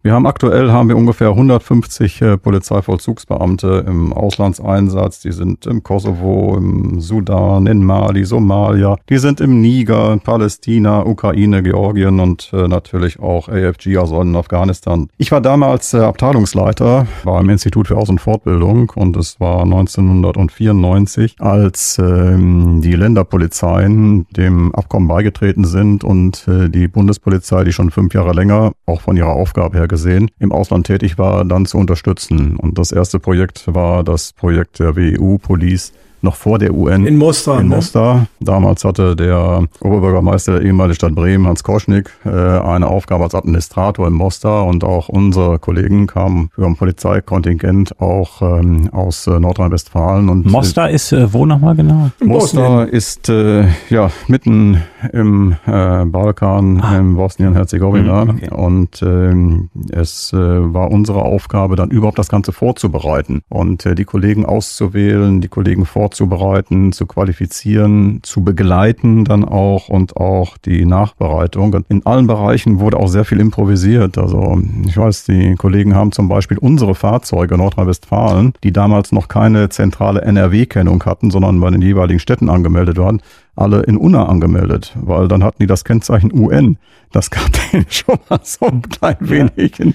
wir 0.00 0.12
haben 0.12 0.26
aktuell 0.26 0.70
haben 0.70 0.88
wir 0.88 0.96
ungefähr 0.96 1.30
150 1.30 2.22
äh, 2.22 2.36
Polizeivollzugsbeamte 2.38 3.84
im 3.84 4.12
Auslandseinsatz. 4.12 5.22
Die 5.22 5.32
sind 5.32 5.66
im 5.66 5.82
Kosovo, 5.82 6.56
im 6.56 7.00
Sudan, 7.00 7.66
in 7.66 7.84
Mali, 7.84 8.24
Somalia. 8.24 8.96
Die 9.08 9.18
sind 9.18 9.40
im 9.40 9.60
Niger, 9.60 10.18
Palästina, 10.22 11.04
Ukraine, 11.04 11.64
Georgien 11.64 12.20
und 12.20 12.48
äh, 12.52 12.68
natürlich 12.68 13.18
auch 13.18 13.48
AFG, 13.48 13.96
also 13.96 14.22
in 14.22 14.36
Afghanistan. 14.36 15.08
Ich 15.18 15.32
war 15.32 15.40
damals 15.40 15.92
äh, 15.94 15.98
Abteilungsleiter, 15.98 17.08
war 17.24 17.40
im 17.40 17.50
Institut 17.50 17.88
für 17.88 17.96
Aus- 17.96 18.08
und 18.08 18.20
Fortbildung 18.20 18.92
und 18.94 19.16
es 19.16 19.40
war 19.40 19.62
1994, 19.62 21.34
als 21.40 21.98
ähm, 21.98 22.82
die 22.82 22.94
Länderpolizeien 22.94 24.28
dem 24.30 24.72
Abkommen 24.76 25.08
beigetreten 25.08 25.64
sind 25.64 26.04
und 26.04 26.46
äh, 26.46 26.68
die 26.68 26.86
Bundespolizei, 26.86 27.64
die 27.64 27.72
schon 27.72 27.90
fünf 27.90 28.14
Jahre 28.14 28.32
länger 28.32 28.70
auch 28.86 29.00
von 29.00 29.16
ihrer 29.16 29.32
Aufgabe 29.32 29.76
her 29.76 29.87
gesehen, 29.88 30.30
im 30.38 30.52
Ausland 30.52 30.86
tätig 30.86 31.18
war, 31.18 31.44
dann 31.44 31.66
zu 31.66 31.78
unterstützen. 31.78 32.56
Und 32.56 32.78
das 32.78 32.92
erste 32.92 33.18
Projekt 33.18 33.64
war 33.66 34.04
das 34.04 34.32
Projekt 34.32 34.78
der 34.78 34.96
WEU 34.96 35.38
Police 35.38 35.92
noch 36.22 36.34
vor 36.34 36.58
der 36.58 36.74
UN. 36.74 37.06
In 37.06 37.16
Mostar. 37.16 37.60
In 37.60 37.68
ne? 37.68 37.76
Mostar. 37.76 38.26
Damals 38.40 38.84
hatte 38.84 39.16
der 39.16 39.64
Oberbürgermeister 39.80 40.58
der 40.58 40.62
ehemaligen 40.62 40.96
Stadt 40.96 41.14
Bremen, 41.14 41.46
Hans 41.46 41.62
Koschnick, 41.62 42.10
äh, 42.24 42.28
eine 42.30 42.88
Aufgabe 42.88 43.24
als 43.24 43.34
Administrator 43.34 44.06
in 44.06 44.14
Mostar 44.14 44.66
und 44.66 44.84
auch 44.84 45.08
unsere 45.08 45.58
Kollegen 45.58 46.06
kamen 46.06 46.50
für 46.54 46.66
ein 46.66 46.76
Polizeikontingent 46.76 48.00
auch 48.00 48.42
ähm, 48.42 48.88
aus 48.92 49.26
äh, 49.26 49.38
Nordrhein-Westfalen. 49.38 50.28
Und 50.28 50.46
Mostar 50.46 50.90
ist 50.90 51.12
äh, 51.12 51.32
wo 51.32 51.46
nochmal 51.46 51.76
genau? 51.76 52.10
Mostar 52.20 52.88
ist 52.88 53.28
äh, 53.28 53.66
ja 53.88 54.10
mitten 54.26 54.82
im 55.12 55.56
äh, 55.66 56.04
Balkan, 56.04 56.80
ah. 56.80 56.98
in 56.98 57.14
Bosnien-Herzegowina. 57.14 58.24
Mhm, 58.24 58.30
okay. 58.30 58.50
Und 58.50 59.02
ähm, 59.02 59.70
es 59.90 60.32
äh, 60.32 60.36
war 60.36 60.90
unsere 60.90 61.22
Aufgabe, 61.22 61.76
dann 61.76 61.90
überhaupt 61.90 62.18
das 62.18 62.28
Ganze 62.28 62.52
vorzubereiten 62.52 63.42
und 63.48 63.86
äh, 63.86 63.94
die 63.94 64.04
Kollegen 64.04 64.44
auszuwählen, 64.44 65.40
die 65.40 65.48
Kollegen 65.48 65.86
vorzubereiten, 65.86 66.07
zu 66.14 67.06
qualifizieren, 67.06 68.20
zu 68.22 68.44
begleiten 68.44 69.24
dann 69.24 69.44
auch 69.44 69.88
und 69.88 70.16
auch 70.16 70.56
die 70.58 70.84
Nachbereitung. 70.84 71.84
In 71.88 72.04
allen 72.06 72.26
Bereichen 72.26 72.80
wurde 72.80 72.98
auch 72.98 73.08
sehr 73.08 73.24
viel 73.24 73.40
improvisiert. 73.40 74.18
Also 74.18 74.60
ich 74.86 74.96
weiß, 74.96 75.24
die 75.24 75.54
Kollegen 75.56 75.94
haben 75.94 76.12
zum 76.12 76.28
Beispiel 76.28 76.58
unsere 76.58 76.94
Fahrzeuge 76.94 77.56
Nordrhein-Westfalen, 77.56 78.52
die 78.64 78.72
damals 78.72 79.12
noch 79.12 79.28
keine 79.28 79.68
zentrale 79.68 80.22
NRW-Kennung 80.22 81.04
hatten, 81.04 81.30
sondern 81.30 81.60
bei 81.60 81.70
den 81.70 81.82
jeweiligen 81.82 82.20
Städten 82.20 82.48
angemeldet 82.48 82.98
waren, 82.98 83.20
alle 83.58 83.82
in 83.82 83.96
UNA 83.96 84.26
angemeldet, 84.26 84.96
weil 85.00 85.28
dann 85.28 85.42
hatten 85.42 85.58
die 85.60 85.66
das 85.66 85.84
Kennzeichen 85.84 86.32
UN. 86.32 86.78
Das 87.10 87.30
gab 87.30 87.48
denen 87.72 87.86
schon 87.88 88.18
mal 88.28 88.40
so 88.42 88.66
ein 88.66 88.82
klein 88.82 89.16
wenig 89.20 89.80
in, 89.80 89.94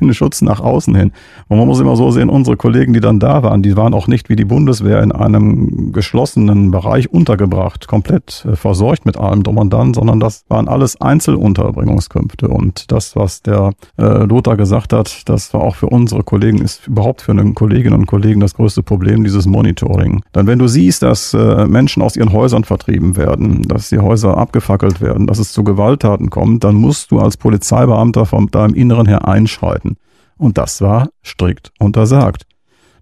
in 0.00 0.14
Schutz 0.14 0.40
nach 0.40 0.60
außen 0.60 0.94
hin. 0.94 1.12
Und 1.48 1.58
man 1.58 1.66
muss 1.66 1.80
immer 1.80 1.96
so 1.96 2.10
sehen, 2.10 2.30
unsere 2.30 2.56
Kollegen, 2.56 2.94
die 2.94 3.00
dann 3.00 3.20
da 3.20 3.42
waren, 3.42 3.62
die 3.62 3.76
waren 3.76 3.92
auch 3.92 4.06
nicht 4.06 4.28
wie 4.28 4.36
die 4.36 4.46
Bundeswehr 4.46 5.02
in 5.02 5.12
einem 5.12 5.92
geschlossenen 5.92 6.70
Bereich 6.70 7.12
untergebracht, 7.12 7.86
komplett 7.86 8.46
äh, 8.50 8.56
versorgt 8.56 9.04
mit 9.04 9.18
allem 9.18 9.42
drum 9.42 9.58
und 9.58 9.72
dann, 9.72 9.94
sondern 9.94 10.20
das 10.20 10.44
waren 10.48 10.68
alles 10.68 11.00
Einzelunterbringungskünfte. 11.00 12.48
Und 12.48 12.90
das, 12.90 13.14
was 13.14 13.42
der 13.42 13.72
äh, 13.98 14.24
Lothar 14.24 14.56
gesagt 14.56 14.92
hat, 14.92 15.28
das 15.28 15.52
war 15.52 15.60
auch 15.60 15.76
für 15.76 15.88
unsere 15.88 16.22
Kollegen, 16.22 16.62
ist 16.62 16.86
überhaupt 16.86 17.22
für 17.22 17.32
eine 17.32 17.52
Kolleginnen 17.52 18.00
und 18.00 18.06
Kollegen 18.06 18.40
das 18.40 18.54
größte 18.54 18.82
Problem, 18.82 19.22
dieses 19.22 19.46
Monitoring. 19.46 20.22
Dann, 20.32 20.46
wenn 20.46 20.58
du 20.58 20.66
siehst, 20.66 21.02
dass 21.02 21.34
äh, 21.34 21.66
Menschen 21.66 22.02
aus 22.02 22.16
ihren 22.16 22.32
Häusern 22.32 22.64
vertrieben 22.64 23.03
werden, 23.16 23.62
dass 23.62 23.90
die 23.90 23.98
Häuser 23.98 24.36
abgefackelt 24.36 25.00
werden, 25.00 25.26
dass 25.26 25.38
es 25.38 25.52
zu 25.52 25.64
Gewalttaten 25.64 26.30
kommt, 26.30 26.64
dann 26.64 26.74
musst 26.74 27.10
du 27.10 27.20
als 27.20 27.36
Polizeibeamter 27.36 28.26
von 28.26 28.46
deinem 28.48 28.74
Inneren 28.74 29.06
her 29.06 29.28
einschreiten. 29.28 29.96
Und 30.36 30.58
das 30.58 30.80
war 30.80 31.08
strikt 31.24 31.72
untersagt. 31.78 32.46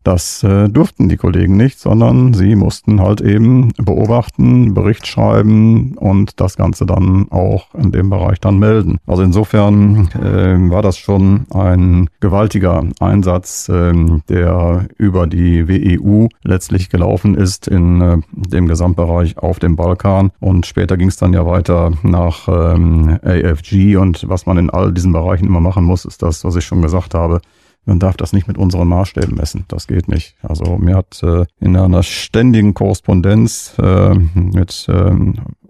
Das 0.04 0.42
äh, 0.42 0.68
durften 0.68 1.08
die 1.08 1.16
Kollegen 1.16 1.56
nicht, 1.56 1.78
sondern 1.78 2.34
sie 2.34 2.56
mussten 2.56 3.00
halt 3.00 3.20
eben 3.20 3.72
beobachten, 3.76 4.74
Bericht 4.74 5.06
schreiben 5.06 5.96
und 5.96 6.40
das 6.40 6.56
Ganze 6.56 6.86
dann 6.86 7.26
auch 7.30 7.74
in 7.74 7.92
dem 7.92 8.10
Bereich 8.10 8.40
dann 8.40 8.58
melden. 8.58 8.98
Also 9.06 9.22
insofern 9.22 10.08
äh, 10.14 10.70
war 10.70 10.82
das 10.82 10.98
schon 10.98 11.46
ein 11.50 12.08
gewaltiger 12.20 12.84
Einsatz, 13.00 13.68
äh, 13.68 13.92
der 14.28 14.86
über 14.98 15.26
die 15.26 15.68
WEU 15.68 16.28
letztlich 16.42 16.90
gelaufen 16.90 17.34
ist 17.34 17.68
in 17.68 18.00
äh, 18.00 18.18
dem 18.32 18.66
Gesamtbereich 18.66 19.38
auf 19.38 19.58
dem 19.58 19.76
Balkan. 19.76 20.30
Und 20.40 20.66
später 20.66 20.96
ging 20.96 21.08
es 21.08 21.16
dann 21.16 21.32
ja 21.32 21.46
weiter 21.46 21.92
nach 22.02 22.48
ähm, 22.48 23.18
AFG 23.22 23.96
und 23.96 24.28
was 24.28 24.46
man 24.46 24.58
in 24.58 24.70
all 24.70 24.92
diesen 24.92 25.12
Bereichen 25.12 25.46
immer 25.46 25.60
machen 25.60 25.84
muss, 25.84 26.04
ist 26.04 26.22
das, 26.22 26.44
was 26.44 26.56
ich 26.56 26.64
schon 26.64 26.82
gesagt 26.82 27.14
habe, 27.14 27.40
man 27.84 27.98
darf 27.98 28.16
das 28.16 28.32
nicht 28.32 28.46
mit 28.46 28.58
unseren 28.58 28.88
Maßstäben 28.88 29.36
messen. 29.36 29.64
Das 29.68 29.86
geht 29.86 30.08
nicht. 30.08 30.36
Also 30.42 30.78
mir 30.78 30.96
hat 30.96 31.22
äh, 31.22 31.44
in 31.60 31.76
einer 31.76 32.02
ständigen 32.02 32.74
Korrespondenz 32.74 33.74
äh, 33.78 34.14
mit 34.34 34.88
äh, 34.88 35.12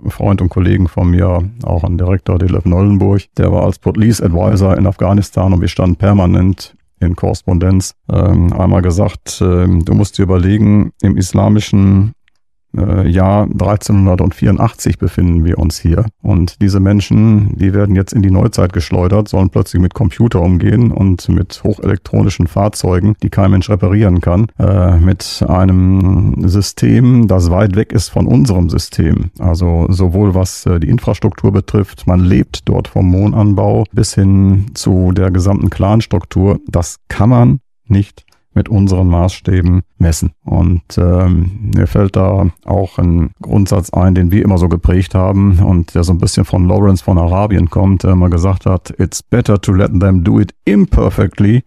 Freund 0.09 0.43
und 0.43 0.49
Kollegen 0.49 0.89
von 0.89 1.11
mir, 1.11 1.43
auch 1.63 1.85
ein 1.85 1.97
Direktor 1.97 2.39
Delef 2.39 2.65
Nollenburg, 2.65 3.23
der 3.37 3.53
war 3.53 3.65
als 3.65 3.79
Police 3.79 4.21
Advisor 4.21 4.77
in 4.77 4.87
Afghanistan 4.87 5.53
und 5.53 5.61
wir 5.61 5.69
standen 5.69 5.97
permanent 5.97 6.75
in 7.01 7.17
Korrespondenz, 7.17 7.95
ähm, 8.11 8.53
einmal 8.53 8.83
gesagt, 8.83 9.41
äh, 9.41 9.67
du 9.67 9.95
musst 9.95 10.19
dir 10.19 10.23
überlegen, 10.23 10.93
im 11.03 11.17
islamischen 11.17 12.13
äh, 12.77 13.09
Jahr 13.09 13.45
1384 13.45 14.99
befinden 14.99 15.45
wir 15.45 15.59
uns 15.59 15.79
hier. 15.79 16.07
Und 16.23 16.61
diese 16.61 16.81
Menschen, 16.81 17.57
die 17.57 17.75
werden 17.75 17.95
jetzt 17.95 18.13
in 18.13 18.23
die 18.23 18.31
Neuzeit 18.31 18.73
geschleudert, 18.73 19.29
sollen 19.29 19.51
plötzlich 19.51 19.81
mit 19.81 19.95
Computer 19.95 20.41
umgehen 20.41 20.91
und 20.91 21.29
mit 21.29 21.63
hochelektronischen 21.65 22.47
Fahrzeugen, 22.47 23.15
die 23.23 23.31
kein 23.31 23.51
Mensch 23.51 23.69
reparieren 23.69 24.21
kann, 24.21 24.47
äh, 24.59 24.97
mit 24.97 25.45
einem 25.47 26.49
System, 26.49 27.29
das 27.29 27.51
weit 27.51 27.77
weg 27.77 27.93
ist 27.93 28.09
von 28.09 28.27
unserem 28.27 28.71
System. 28.71 29.31
Also 29.39 29.87
sowohl 29.91 30.35
was 30.35 30.67
äh, 30.67 30.81
die 30.81 30.89
Infrastruktur 30.89 31.53
betrifft, 31.53 32.07
man 32.07 32.21
lebt 32.21 32.69
dort 32.69 32.89
vom 32.89 33.11
Mohnanbau 33.11 33.85
bis 33.93 34.15
hin 34.15 34.67
zu 34.75 35.13
der 35.13 35.31
gesamten 35.31 35.71
Clanstruktur. 35.71 36.61
Das 36.69 36.97
kann 37.09 37.31
man 37.31 37.61
nicht 37.87 38.25
mit 38.55 38.69
unseren 38.69 39.09
Maßstäben 39.09 39.83
messen. 39.99 40.33
Und 40.45 40.83
ähm, 40.99 41.71
mir 41.75 41.87
fällt 41.87 42.17
da 42.17 42.51
auch 42.65 42.99
ein 42.99 43.31
Grundsatz 43.41 43.91
ein, 43.91 44.15
den 44.15 44.31
wir 44.31 44.45
immer 44.45 44.59
so 44.59 44.69
geprägt 44.69 45.15
haben 45.15 45.59
und 45.61 45.95
der 45.95 46.05
so 46.05 46.13
ein 46.13 46.19
bisschen 46.19 46.45
von 46.45 46.69
Lawrence 46.69 47.03
von 47.03 47.19
Arabien 47.19 47.71
kommt, 47.71 48.03
der 48.03 48.13
immer 48.13 48.31
gesagt 48.31 48.67
hat, 48.67 48.93
it's 48.99 49.23
better 49.23 49.61
to 49.61 49.73
let 49.73 49.99
them 49.99 50.23
do 50.23 50.41
it 50.41 50.55
imperfectly 50.65 51.63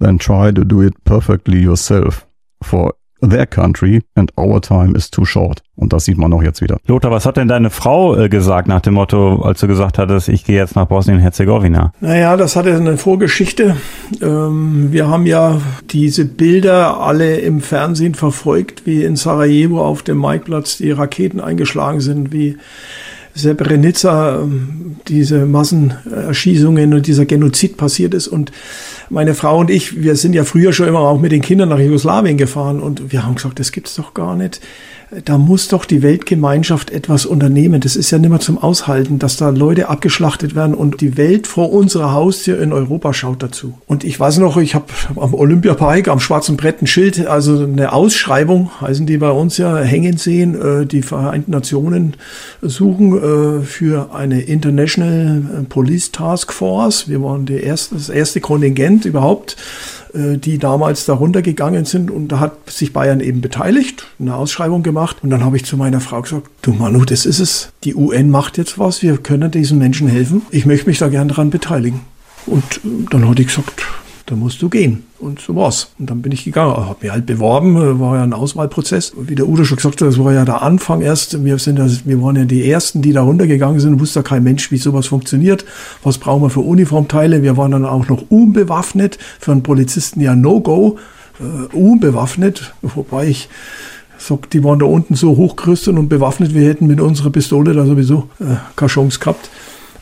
than 0.00 0.18
try 0.18 0.52
to 0.52 0.64
do 0.64 0.82
it 0.82 0.94
perfectly 1.04 1.62
yourself. 1.62 2.26
For 2.62 2.94
their 3.22 3.46
country 3.46 4.02
and 4.14 4.32
our 4.36 4.60
time 4.60 4.94
is 4.96 5.10
too 5.10 5.24
short. 5.24 5.62
Und 5.76 5.92
das 5.92 6.04
sieht 6.04 6.18
man 6.18 6.32
auch 6.32 6.42
jetzt 6.42 6.60
wieder. 6.60 6.78
Lothar, 6.86 7.10
was 7.10 7.24
hat 7.24 7.36
denn 7.36 7.48
deine 7.48 7.70
Frau 7.70 8.16
äh, 8.16 8.28
gesagt 8.28 8.68
nach 8.68 8.80
dem 8.80 8.94
Motto, 8.94 9.42
als 9.42 9.60
du 9.60 9.66
gesagt 9.66 9.98
hattest, 9.98 10.28
ich 10.28 10.44
gehe 10.44 10.56
jetzt 10.56 10.76
nach 10.76 10.86
Bosnien-Herzegowina? 10.86 11.92
Naja, 12.00 12.36
das 12.36 12.56
hatte 12.56 12.74
eine 12.74 12.98
Vorgeschichte. 12.98 13.76
Ähm, 14.20 14.88
wir 14.92 15.08
haben 15.08 15.26
ja 15.26 15.60
diese 15.90 16.24
Bilder 16.24 17.00
alle 17.00 17.36
im 17.36 17.60
Fernsehen 17.60 18.14
verfolgt, 18.14 18.86
wie 18.86 19.04
in 19.04 19.16
Sarajevo 19.16 19.84
auf 19.84 20.02
dem 20.02 20.18
Maikplatz 20.18 20.76
die 20.76 20.90
Raketen 20.90 21.40
eingeschlagen 21.40 22.00
sind, 22.00 22.32
wie 22.32 22.56
Srebrenica 23.36 24.40
ähm, 24.40 24.96
diese 25.08 25.46
Massenerschießungen 25.46 26.94
und 26.94 27.06
dieser 27.06 27.24
Genozid 27.24 27.76
passiert 27.76 28.14
ist. 28.14 28.28
Und 28.28 28.52
meine 29.12 29.34
Frau 29.34 29.58
und 29.58 29.70
ich, 29.70 30.02
wir 30.02 30.16
sind 30.16 30.32
ja 30.32 30.44
früher 30.44 30.72
schon 30.72 30.88
immer 30.88 31.00
auch 31.00 31.20
mit 31.20 31.32
den 31.32 31.42
Kindern 31.42 31.68
nach 31.68 31.78
Jugoslawien 31.78 32.38
gefahren 32.38 32.80
und 32.80 33.12
wir 33.12 33.24
haben 33.24 33.34
gesagt, 33.34 33.60
das 33.60 33.70
gibt's 33.70 33.94
doch 33.94 34.14
gar 34.14 34.36
nicht 34.36 34.60
da 35.24 35.36
muss 35.36 35.68
doch 35.68 35.84
die 35.84 36.02
Weltgemeinschaft 36.02 36.90
etwas 36.90 37.26
unternehmen. 37.26 37.80
Das 37.80 37.96
ist 37.96 38.10
ja 38.10 38.18
nicht 38.18 38.30
mehr 38.30 38.40
zum 38.40 38.56
Aushalten, 38.56 39.18
dass 39.18 39.36
da 39.36 39.50
Leute 39.50 39.88
abgeschlachtet 39.88 40.54
werden 40.54 40.74
und 40.74 41.00
die 41.02 41.18
Welt 41.18 41.46
vor 41.46 41.70
unserer 41.72 42.12
Haustür 42.12 42.60
in 42.60 42.72
Europa 42.72 43.12
schaut 43.12 43.42
dazu. 43.42 43.74
Und 43.86 44.04
ich 44.04 44.18
weiß 44.18 44.38
noch, 44.38 44.56
ich 44.56 44.74
habe 44.74 44.86
am 45.16 45.34
Olympiapark 45.34 46.08
am 46.08 46.18
schwarzen 46.18 46.56
Brett 46.56 46.80
ein 46.80 46.86
Schild, 46.86 47.26
also 47.26 47.62
eine 47.62 47.92
Ausschreibung, 47.92 48.70
heißen 48.80 49.04
die 49.04 49.18
bei 49.18 49.30
uns 49.30 49.58
ja, 49.58 49.76
hängen 49.78 50.16
sehen. 50.16 50.60
Äh, 50.60 50.86
die 50.86 51.02
Vereinten 51.02 51.50
Nationen 51.50 52.14
suchen 52.62 53.18
äh, 53.18 53.64
für 53.64 54.14
eine 54.14 54.40
International 54.40 55.66
Police 55.68 56.12
Task 56.12 56.52
Force. 56.52 57.08
Wir 57.08 57.22
waren 57.22 57.44
die 57.44 57.60
erste, 57.60 57.96
das 57.96 58.08
erste 58.08 58.40
Kontingent 58.40 59.04
überhaupt 59.04 59.56
die 60.14 60.58
damals 60.58 61.06
da 61.06 61.14
runtergegangen 61.14 61.84
sind. 61.84 62.10
Und 62.10 62.28
da 62.28 62.40
hat 62.40 62.70
sich 62.70 62.92
Bayern 62.92 63.20
eben 63.20 63.40
beteiligt, 63.40 64.06
eine 64.18 64.34
Ausschreibung 64.34 64.82
gemacht. 64.82 65.18
Und 65.22 65.30
dann 65.30 65.44
habe 65.44 65.56
ich 65.56 65.64
zu 65.64 65.76
meiner 65.76 66.00
Frau 66.00 66.22
gesagt, 66.22 66.48
du 66.62 66.72
Manu, 66.72 67.04
das 67.04 67.26
ist 67.26 67.38
es. 67.38 67.72
Die 67.84 67.94
UN 67.94 68.30
macht 68.30 68.58
jetzt 68.58 68.78
was, 68.78 69.02
wir 69.02 69.16
können 69.16 69.50
diesen 69.50 69.78
Menschen 69.78 70.08
helfen. 70.08 70.42
Ich 70.50 70.66
möchte 70.66 70.88
mich 70.88 70.98
da 70.98 71.08
gern 71.08 71.28
daran 71.28 71.50
beteiligen. 71.50 72.00
Und 72.46 72.64
äh, 72.84 73.06
dann 73.10 73.28
hat 73.28 73.38
ich 73.38 73.48
gesagt, 73.48 73.82
da 74.26 74.36
musst 74.36 74.62
du 74.62 74.68
gehen. 74.68 75.04
Und 75.18 75.40
so 75.40 75.54
war's. 75.54 75.92
Und 75.98 76.10
dann 76.10 76.22
bin 76.22 76.32
ich 76.32 76.44
gegangen, 76.44 76.76
habe 76.76 76.98
mich 77.00 77.12
halt 77.12 77.26
beworben, 77.26 77.76
äh, 77.76 78.00
war 78.00 78.16
ja 78.16 78.22
ein 78.22 78.32
Auswahlprozess. 78.32 79.12
Wie 79.16 79.34
der 79.34 79.48
Udo 79.48 79.64
schon 79.64 79.76
gesagt 79.76 80.00
hat, 80.00 80.08
das 80.08 80.18
war 80.18 80.32
ja 80.32 80.44
der 80.44 80.62
Anfang 80.62 81.00
erst. 81.00 81.44
Wir 81.44 81.58
sind 81.58 81.78
das, 81.78 82.06
wir 82.06 82.20
waren 82.22 82.36
ja 82.36 82.44
die 82.44 82.68
Ersten, 82.68 83.02
die 83.02 83.12
da 83.12 83.22
runtergegangen 83.22 83.80
sind, 83.80 84.00
wusste 84.00 84.22
kein 84.22 84.42
Mensch, 84.42 84.70
wie 84.70 84.78
sowas 84.78 85.06
funktioniert. 85.06 85.64
Was 86.02 86.18
brauchen 86.18 86.42
wir 86.42 86.50
für 86.50 86.60
Uniformteile? 86.60 87.42
Wir 87.42 87.56
waren 87.56 87.70
dann 87.70 87.84
auch 87.84 88.08
noch 88.08 88.30
unbewaffnet. 88.30 89.18
Für 89.40 89.52
einen 89.52 89.62
Polizisten 89.62 90.20
ja 90.20 90.34
No-Go. 90.34 90.98
Uh, 91.40 91.76
unbewaffnet, 91.76 92.74
wobei 92.82 93.28
ich 93.28 93.48
sag, 94.18 94.50
die 94.50 94.62
waren 94.62 94.78
da 94.78 94.86
unten 94.86 95.14
so 95.14 95.36
hochgerüstet 95.36 95.96
und 95.96 96.08
bewaffnet, 96.08 96.54
wir 96.54 96.68
hätten 96.68 96.86
mit 96.86 97.00
unserer 97.00 97.30
Pistole 97.30 97.72
da 97.72 97.84
sowieso 97.84 98.28
äh, 98.38 98.56
keine 98.76 98.88
Chance 98.88 99.18
gehabt. 99.18 99.50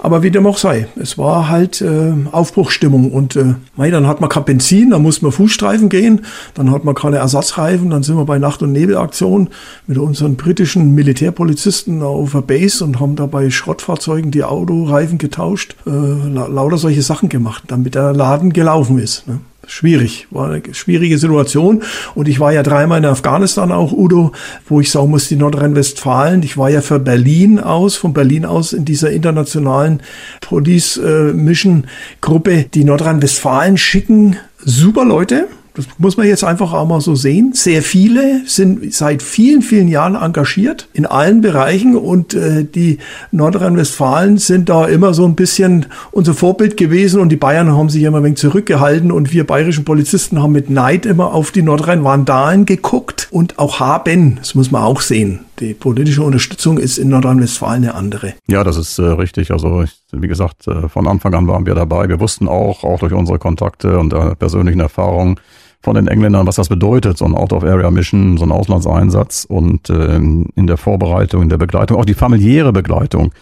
Aber 0.02 0.23
wie 0.23 0.30
dem 0.30 0.47
auch 0.47 0.57
sei, 0.57 0.87
es 0.97 1.19
war 1.19 1.49
halt 1.49 1.83
äh, 1.83 2.12
Aufbruchstimmung 2.33 3.12
und 3.12 3.37
äh, 3.37 3.54
mei, 3.76 3.90
dann 3.90 4.07
hat 4.07 4.21
man 4.21 4.30
kein 4.30 4.45
Benzin, 4.45 4.90
dann 4.90 5.02
muss 5.02 5.21
man 5.21 5.30
Fußstreifen 5.30 5.90
gehen, 5.90 6.23
dann 6.54 6.71
hat 6.71 6.85
man 6.85 6.95
keine 6.95 7.19
Ersatzreifen, 7.19 7.90
dann 7.90 8.02
sind 8.02 8.16
wir 8.16 8.25
bei 8.25 8.38
Nacht- 8.38 8.62
und 8.62 8.73
Nebelaktion 8.73 9.50
mit 9.87 9.99
unseren 9.99 10.37
britischen 10.37 10.95
Militärpolizisten 10.95 12.02
auf 12.02 12.33
der 12.33 12.40
Base 12.40 12.83
und 12.83 12.99
haben 12.99 13.14
da 13.14 13.26
bei 13.26 13.50
Schrottfahrzeugen 13.50 14.30
die 14.30 14.42
Autoreifen 14.45 15.19
getauscht, 15.19 15.76
äh, 15.87 15.90
lauter 15.90 16.78
solche 16.78 17.02
Sachen 17.02 17.28
gemacht, 17.28 17.64
damit 17.66 17.95
der 17.95 18.14
Laden 18.14 18.54
gelaufen 18.54 18.99
ist. 18.99 19.28
Ne? 19.28 19.40
Schwierig, 19.71 20.27
war 20.31 20.50
eine 20.50 20.62
schwierige 20.73 21.19
Situation. 21.19 21.83
Und 22.15 22.29
ich 22.29 22.41
war 22.41 22.53
ja 22.53 22.62
dreimal 22.62 22.99
in 22.99 23.05
Afghanistan 23.05 23.73
auch, 23.73 23.93
Udo, 23.93 24.33
wo 24.69 24.81
ich 24.81 24.91
sagen 24.91 25.11
muss, 25.11 25.29
die 25.29 25.37
Nordrhein-Westfalen. 25.37 26.43
Ich 26.43 26.59
war 26.59 26.71
ja 26.71 26.81
für 26.81 26.99
Berlin 26.99 27.61
aus, 27.61 27.97
von 27.97 28.12
Berlin 28.12 28.45
aus 28.45 28.73
in 28.73 28.85
dieser 28.85 29.11
internationalen 29.11 30.03
Police 30.41 30.97
äh, 30.97 31.33
Mission 31.33 31.85
Gruppe. 32.21 32.67
Die 32.75 32.85
Nordrhein-Westfalen 32.85 33.79
schicken 33.79 34.37
super 34.65 35.05
Leute 35.05 35.49
das 35.75 35.87
muss 35.99 36.17
man 36.17 36.27
jetzt 36.27 36.45
einfach 36.45 36.73
auch 36.73 36.87
mal 36.87 37.00
so 37.00 37.15
sehen. 37.15 37.53
Sehr 37.55 37.83
viele 37.83 38.43
sind 38.47 38.93
seit 38.93 39.23
vielen, 39.23 39.62
vielen 39.62 39.89
Jahren 39.89 40.15
engagiert 40.15 40.89
in 40.93 41.07
allen 41.07 41.41
Bereichen 41.41 41.97
und 41.97 42.35
äh, 42.35 42.65
die 42.65 42.99
Nordrhein-Westfalen 43.31 44.39
sind 44.39 44.69
da 44.69 44.87
immer 44.87 45.15
so 45.15 45.25
ein 45.25 45.37
bisschen 45.37 45.87
unser 46.11 46.35
Vorbild 46.35 46.77
gewesen 46.77 47.21
und 47.21 47.31
die 47.31 47.37
Bayern 47.37 47.77
haben 47.77 47.89
sich 47.89 48.03
immer 48.03 48.19
ein 48.19 48.25
wenig 48.25 48.39
zurückgehalten 48.39 49.12
und 49.12 49.33
wir 49.33 49.47
bayerischen 49.47 49.85
Polizisten 49.85 50.43
haben 50.43 50.53
mit 50.53 50.71
Neid 50.71 51.07
immer 51.07 51.33
auf 51.33 51.50
die 51.50 51.62
Nordrhein-Vandalen 51.62 52.67
geguckt 52.67 53.29
und 53.31 53.59
auch 53.59 53.81
haben, 53.81 54.37
das 54.37 54.55
muss 54.55 54.71
man 54.71 54.83
auch 54.83 55.00
sehen. 55.00 55.41
Die 55.61 55.75
politische 55.75 56.23
Unterstützung 56.23 56.79
ist 56.79 56.97
in 56.97 57.11
Nordrhein-Westfalen 57.11 57.85
eine 57.85 57.95
andere. 57.95 58.33
Ja, 58.49 58.64
das 58.64 58.79
ist 58.79 58.99
äh, 58.99 59.02
richtig. 59.02 59.50
Also 59.50 59.83
ich, 59.83 59.93
wie 60.11 60.29
gesagt, 60.29 60.67
äh, 60.67 60.88
von 60.88 61.07
Anfang 61.07 61.35
an 61.35 61.47
waren 61.47 61.67
wir 61.67 61.75
dabei. 61.75 62.09
Wir 62.09 62.19
wussten 62.19 62.49
auch, 62.49 62.83
auch 62.83 62.99
durch 63.00 63.12
unsere 63.12 63.38
Kontakte 63.38 63.99
und 63.99 64.12
äh, 64.12 64.35
persönlichen 64.37 64.81
Erfahrungen, 64.81 65.38
von 65.83 65.95
den 65.95 66.09
Engländern, 66.09 66.47
was 66.47 66.57
das 66.57 66.69
bedeutet, 66.69 67.17
so 67.17 67.25
ein 67.25 67.35
Out-of-Area-Mission, 67.35 68.37
so 68.37 68.45
ein 68.45 68.52
Auslandseinsatz 68.52 69.47
und 69.49 69.88
äh, 69.88 70.17
in 70.17 70.67
der 70.67 70.76
Vorbereitung, 70.76 71.43
in 71.43 71.49
der 71.49 71.57
Begleitung, 71.57 71.97
auch 71.97 72.05
die 72.05 72.14
familiäre 72.14 72.73
Begleitung 72.73 73.33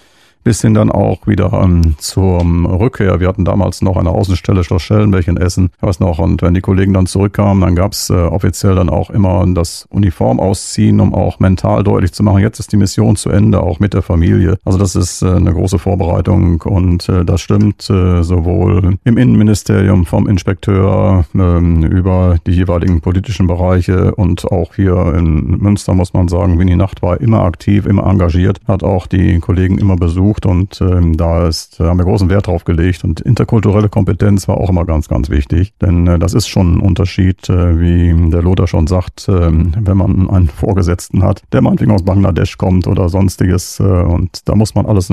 bis 0.49 0.63
hin 0.63 0.73
dann 0.73 0.91
auch 0.91 1.27
wieder 1.27 1.53
ähm, 1.63 1.95
zur 1.99 2.41
Rückkehr. 2.41 3.21
Wir 3.21 3.29
hatten 3.29 3.45
damals 3.45 3.83
noch 3.83 3.99
eine 3.99 4.09
Außenstelle 4.09 4.65
Schloss 4.65 4.81
Schellenberg 4.81 5.29
in 5.29 5.37
Essen, 5.37 5.69
weiß 5.83 6.01
noch, 6.01 6.21
und 6.21 6.41
wenn 6.41 6.55
die 6.55 6.63
Kollegen 6.63 6.95
dann 6.95 7.05
zurückkamen, 7.05 7.61
dann 7.61 7.77
gab's 7.77 8.09
äh, 8.09 8.15
offiziell 8.15 8.75
dann 8.75 8.89
auch 8.89 9.11
immer 9.11 9.45
das 9.49 9.87
Uniform 9.91 10.41
ausziehen, 10.41 11.01
um 11.01 11.15
auch 11.15 11.39
mental 11.39 11.85
deutlich 11.85 12.15
zu 12.15 12.23
machen, 12.23 12.39
jetzt 12.39 12.61
ist 12.61 12.73
die 12.73 12.79
Mission 12.79 13.17
zu 13.17 13.29
Ende, 13.29 13.61
auch 13.61 13.79
mit 13.79 13.93
der 13.93 14.01
Familie. 14.01 14.57
Also 14.65 14.79
das 14.79 14.97
ist 14.97 15.21
äh, 15.21 15.35
eine 15.35 15.53
große 15.53 15.79
Vorbereitung 15.79 16.63
und 16.63 17.07
äh, 17.11 17.27
das 17.27 17.43
stimmt 17.43 17.91
äh, 17.91 18.23
sowohl 18.23 18.97
im 19.05 19.19
Innenministerium 19.19 20.07
vom 20.07 20.27
Inspekteur 20.27 21.27
äh, 21.35 21.59
über 21.85 22.37
die 22.47 22.53
jeweiligen 22.53 23.03
politischen 23.03 23.47
Bereiche 23.47 24.15
und 24.15 24.47
auch 24.47 24.75
hier 24.75 25.13
in 25.15 25.59
Münster 25.59 25.93
muss 25.93 26.15
man 26.15 26.29
sagen, 26.29 26.59
Winnie 26.59 26.77
Nacht 26.77 27.03
war 27.03 27.21
immer 27.21 27.43
aktiv, 27.43 27.85
immer 27.85 28.07
engagiert, 28.07 28.61
hat 28.67 28.83
auch 28.83 29.07
die 29.07 29.41
Kollegen 29.41 29.77
immer 29.77 29.97
besucht 29.97 30.38
gesucht 30.39 30.47
und 30.47 30.81
ähm, 30.81 31.17
da 31.17 31.49
ist, 31.49 31.79
haben 31.81 31.99
wir 31.99 32.05
großen 32.05 32.29
Wert 32.29 32.47
drauf 32.47 32.65
gelegt 32.65 33.05
und 33.05 33.21
interkulturelle 33.21 33.89
Kompetenz 33.89 34.49
war 34.49 34.59
auch 34.59 34.71
immer 34.71 34.85
ganz, 34.85 35.09
ganz 35.09 35.31
wichtig, 35.31 35.73
denn 35.81 36.07
äh, 36.07 36.19
das 36.19 36.35
ist 36.35 36.49
schon 36.49 36.77
ein 36.77 36.81
Unterschied, 36.81 37.49
äh, 37.49 37.81
wie 37.81 38.31
der 38.31 38.43
Lothar 38.43 38.67
schon 38.67 38.87
sagt, 38.87 39.29
äh, 39.29 39.33
wenn 39.33 39.97
man 39.97 40.31
einen 40.31 40.49
Vorgesetzten 40.49 41.23
hat, 41.23 41.43
der 41.53 41.63
meinetwegen 41.63 41.93
aus 41.93 42.03
Bangladesch 42.03 42.59
kommt 42.59 42.87
oder 42.87 43.09
sonstiges 43.09 43.81
äh, 43.81 43.83
und 43.83 44.49
da 44.49 44.55
muss 44.55 44.75
man 44.75 44.87
alles 44.87 45.13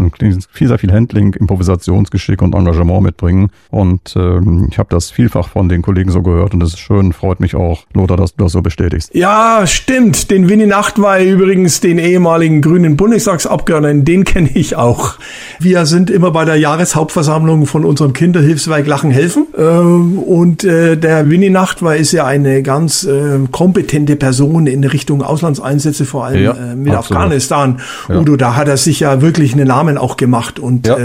viel, 0.51 0.67
sehr 0.67 0.79
viel 0.79 0.91
Handling, 0.91 1.34
Improvisationsgeschick 1.34 2.41
und 2.41 2.55
Engagement 2.55 3.03
mitbringen 3.03 3.50
und 3.72 4.15
äh, 4.15 4.39
ich 4.70 4.77
habe 4.77 4.89
das 4.89 5.12
vielfach 5.12 5.50
von 5.50 5.70
den 5.70 5.82
Kollegen 5.82 6.12
so 6.12 6.22
gehört 6.22 6.53
und 6.53 6.63
es 6.63 6.70
ist 6.70 6.79
schön, 6.79 7.13
freut 7.13 7.39
mich 7.39 7.55
auch, 7.55 7.84
Lothar, 7.94 8.17
dass 8.17 8.36
du 8.36 8.44
das 8.44 8.51
so 8.51 8.62
bestätigst. 8.62 9.13
Ja, 9.13 9.65
stimmt. 9.65 10.32
Den 10.32 10.50
Winnie 10.50 10.67
Nachtwey 10.67 11.29
übrigens, 11.29 11.79
den 11.79 11.98
ehemaligen 11.98 12.62
grünen 12.62 12.98
Bundestagsabgeordneten, 12.98 14.05
den 14.05 14.24
kenne 14.24 14.50
ich 14.53 14.75
auch. 14.75 15.14
Wir 15.60 15.86
sind 15.86 16.10
immer 16.10 16.31
bei 16.31 16.45
der 16.45 16.57
Jahreshauptversammlung 16.57 17.65
von 17.65 17.86
unserem 17.86 18.13
Kinderhilfswerk 18.13 18.88
Lachen 18.88 19.12
helfen. 19.12 19.48
Ähm, 19.57 20.19
und 20.19 20.63
äh, 20.63 20.98
der 20.98 21.29
Winnie 21.29 21.50
Nachtwey 21.50 22.00
ist 22.00 22.12
ja 22.12 22.25
eine 22.25 22.63
ganz 22.63 23.03
äh, 23.03 23.39
kompetente 23.51 24.15
Person 24.15 24.67
in 24.67 24.84
Richtung 24.84 25.22
Auslandseinsätze, 25.22 26.05
vor 26.05 26.25
allem 26.25 26.43
ja, 26.43 26.51
äh, 26.51 26.75
mit 26.75 26.93
absolut. 26.93 27.24
Afghanistan. 27.24 27.79
Ja. 28.10 28.19
Udo, 28.19 28.36
da 28.36 28.55
hat 28.55 28.67
er 28.67 28.77
sich 28.77 29.00
ja 29.00 29.22
wirklich 29.22 29.53
einen 29.53 29.67
Namen 29.67 29.98
auch 29.98 30.17
gemacht. 30.17 30.60
Und 30.60 30.88
ja, 30.88 30.98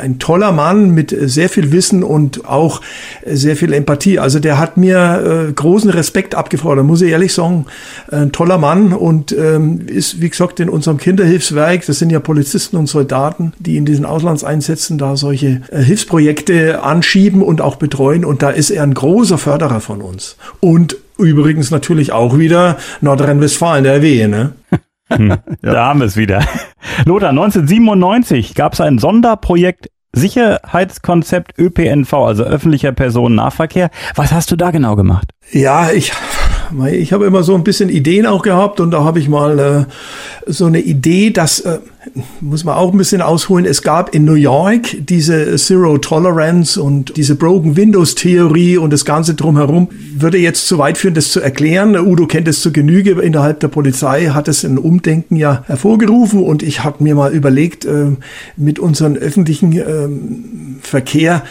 ein 0.00 0.18
toller 0.18 0.52
Mann 0.52 0.90
mit 0.90 1.14
sehr 1.18 1.48
viel 1.48 1.72
Wissen 1.72 2.02
und 2.02 2.46
auch 2.46 2.80
sehr 3.26 3.56
viel 3.56 3.72
Empathie. 3.72 4.18
Also 4.18 4.38
der 4.38 4.58
hat 4.58 4.76
mir 4.76 5.52
großen 5.54 5.90
Respekt 5.90 6.34
abgefordert, 6.34 6.84
muss 6.84 7.02
ich 7.02 7.10
ehrlich 7.10 7.32
sagen. 7.32 7.66
Ein 8.10 8.32
toller 8.32 8.58
Mann 8.58 8.92
und 8.92 9.32
ähm, 9.32 9.80
ist, 9.86 10.20
wie 10.20 10.28
gesagt, 10.28 10.60
in 10.60 10.68
unserem 10.68 10.98
Kinderhilfswerk, 10.98 11.86
das 11.86 11.98
sind 11.98 12.10
ja 12.10 12.20
Polizisten 12.20 12.76
und 12.76 12.86
Soldaten, 12.86 13.27
Staaten, 13.28 13.52
die 13.58 13.76
in 13.76 13.84
diesen 13.84 14.06
Auslandseinsätzen 14.06 14.96
da 14.96 15.16
solche 15.16 15.62
äh, 15.70 15.82
Hilfsprojekte 15.82 16.82
anschieben 16.82 17.42
und 17.42 17.60
auch 17.60 17.76
betreuen. 17.76 18.24
Und 18.24 18.42
da 18.42 18.50
ist 18.50 18.70
er 18.70 18.82
ein 18.82 18.94
großer 18.94 19.38
Förderer 19.38 19.80
von 19.80 20.00
uns. 20.00 20.36
Und 20.60 20.96
übrigens 21.18 21.70
natürlich 21.70 22.12
auch 22.12 22.38
wieder 22.38 22.78
Nordrhein-Westfalen, 23.00 23.84
der 23.84 24.02
Wehe, 24.02 24.28
ne? 24.28 24.52
Hm, 25.10 25.36
da 25.62 25.86
haben 25.86 26.00
wir 26.00 26.06
es 26.06 26.16
wieder. 26.16 26.42
Lothar, 27.04 27.30
1997 27.30 28.54
gab 28.54 28.72
es 28.72 28.80
ein 28.80 28.98
Sonderprojekt 28.98 29.88
Sicherheitskonzept 30.14 31.58
ÖPNV, 31.58 32.12
also 32.14 32.44
öffentlicher 32.44 32.92
Personennahverkehr. 32.92 33.90
Was 34.14 34.32
hast 34.32 34.50
du 34.50 34.56
da 34.56 34.70
genau 34.70 34.96
gemacht? 34.96 35.28
Ja, 35.52 35.90
ich 35.90 36.12
ich 36.90 37.12
habe 37.12 37.26
immer 37.26 37.42
so 37.42 37.54
ein 37.54 37.64
bisschen 37.64 37.88
Ideen 37.88 38.26
auch 38.26 38.42
gehabt 38.42 38.80
und 38.80 38.90
da 38.90 39.04
habe 39.04 39.18
ich 39.18 39.28
mal 39.28 39.58
äh, 39.58 39.84
so 40.46 40.66
eine 40.66 40.80
Idee, 40.80 41.30
dass, 41.30 41.60
äh, 41.60 41.78
muss 42.40 42.64
man 42.64 42.74
auch 42.74 42.92
ein 42.92 42.98
bisschen 42.98 43.22
ausholen, 43.22 43.64
es 43.64 43.82
gab 43.82 44.14
in 44.14 44.24
New 44.24 44.34
York 44.34 44.96
diese 44.98 45.56
Zero 45.56 45.98
Tolerance 45.98 46.80
und 46.80 47.16
diese 47.16 47.34
Broken 47.34 47.76
Windows 47.76 48.14
Theorie 48.14 48.76
und 48.76 48.92
das 48.92 49.04
Ganze 49.04 49.34
drumherum. 49.34 49.88
Würde 50.16 50.38
jetzt 50.38 50.66
zu 50.66 50.78
weit 50.78 50.98
führen, 50.98 51.14
das 51.14 51.30
zu 51.30 51.40
erklären. 51.40 51.96
Udo 51.96 52.26
kennt 52.26 52.48
es 52.48 52.60
zu 52.60 52.72
Genüge. 52.72 53.12
Innerhalb 53.20 53.60
der 53.60 53.68
Polizei 53.68 54.26
hat 54.26 54.48
es 54.48 54.64
ein 54.64 54.78
Umdenken 54.78 55.36
ja 55.36 55.62
hervorgerufen 55.66 56.42
und 56.42 56.62
ich 56.62 56.84
habe 56.84 57.02
mir 57.02 57.14
mal 57.14 57.32
überlegt, 57.32 57.84
äh, 57.84 58.12
mit 58.56 58.78
unserem 58.78 59.16
öffentlichen 59.16 59.72
äh, 59.72 60.08
Verkehr, 60.82 61.42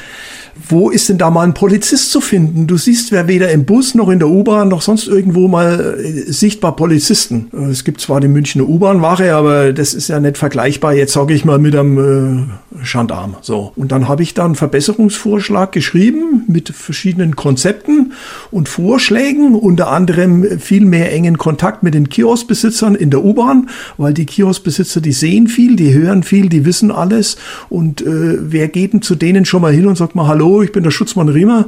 wo 0.70 0.90
ist 0.90 1.10
denn 1.10 1.18
da 1.18 1.30
mal 1.30 1.44
ein 1.44 1.54
Polizist 1.54 2.12
zu 2.12 2.22
finden? 2.22 2.68
Du 2.68 2.78
siehst 2.78 3.12
wer 3.12 3.28
weder 3.28 3.50
im 3.52 3.66
Bus 3.66 3.96
noch 3.96 4.10
in 4.10 4.20
der 4.20 4.30
U-Bahn 4.30 4.68
noch 4.68 4.82
sonst 4.82 5.08
irgendwo 5.08 5.48
mal 5.48 5.98
äh, 6.00 6.32
sichtbar 6.32 6.76
Polizisten. 6.76 7.48
Äh, 7.54 7.72
es 7.72 7.84
gibt 7.84 8.02
zwar 8.02 8.20
die 8.20 8.28
Münchner 8.28 8.68
U-Bahn-Wache, 8.68 9.34
aber 9.34 9.74
das 9.74 9.94
ist 9.94 10.08
ja 10.08 10.20
nicht 10.20 10.38
vergleichbar, 10.38 10.94
jetzt 10.94 11.14
sage 11.14 11.34
ich 11.34 11.46
mal, 11.46 11.60
mit 11.60 11.76
einem 11.76 12.50
äh, 12.80 12.84
Gendarm. 12.84 13.36
So. 13.42 13.72
Und 13.76 13.92
dann 13.92 14.08
habe 14.08 14.24
ich 14.24 14.34
da 14.34 14.46
einen 14.46 14.56
Verbesserungsvorschlag 14.56 15.72
geschrieben 15.72 16.44
mit 16.48 16.70
verschiedenen 16.70 17.36
Konzepten 17.36 18.14
und 18.52 18.70
Vorschlägen, 18.70 19.56
unter 19.56 19.90
anderem 19.90 20.60
viel 20.60 20.86
mehr 20.86 21.12
engen 21.14 21.38
Kontakt 21.38 21.84
mit 21.84 21.94
den 21.94 22.10
Kioskbesitzern 22.10 22.96
in 22.96 23.10
der 23.10 23.24
U-Bahn, 23.24 23.70
weil 23.98 24.14
die 24.14 24.26
Kioskbesitzer, 24.26 25.02
die 25.02 25.12
sehen 25.12 25.48
viel, 25.48 25.76
die 25.76 25.94
hören 25.94 26.24
viel, 26.24 26.50
die 26.50 26.66
wissen 26.66 26.92
alles. 26.92 27.38
Und 27.70 28.02
äh, 28.02 28.38
wer 28.40 28.68
geht 28.68 28.94
denn 28.94 29.02
zu 29.02 29.16
denen 29.16 29.46
schon 29.46 29.62
mal 29.62 29.74
hin 29.74 29.88
und 29.88 29.98
sagt 29.98 30.16
mal, 30.16 30.28
hallo, 30.28 30.62
ich 30.62 30.72
bin 30.72 30.84
der 30.84 30.92
Schutzmann 30.92 31.30
Riemer, 31.30 31.68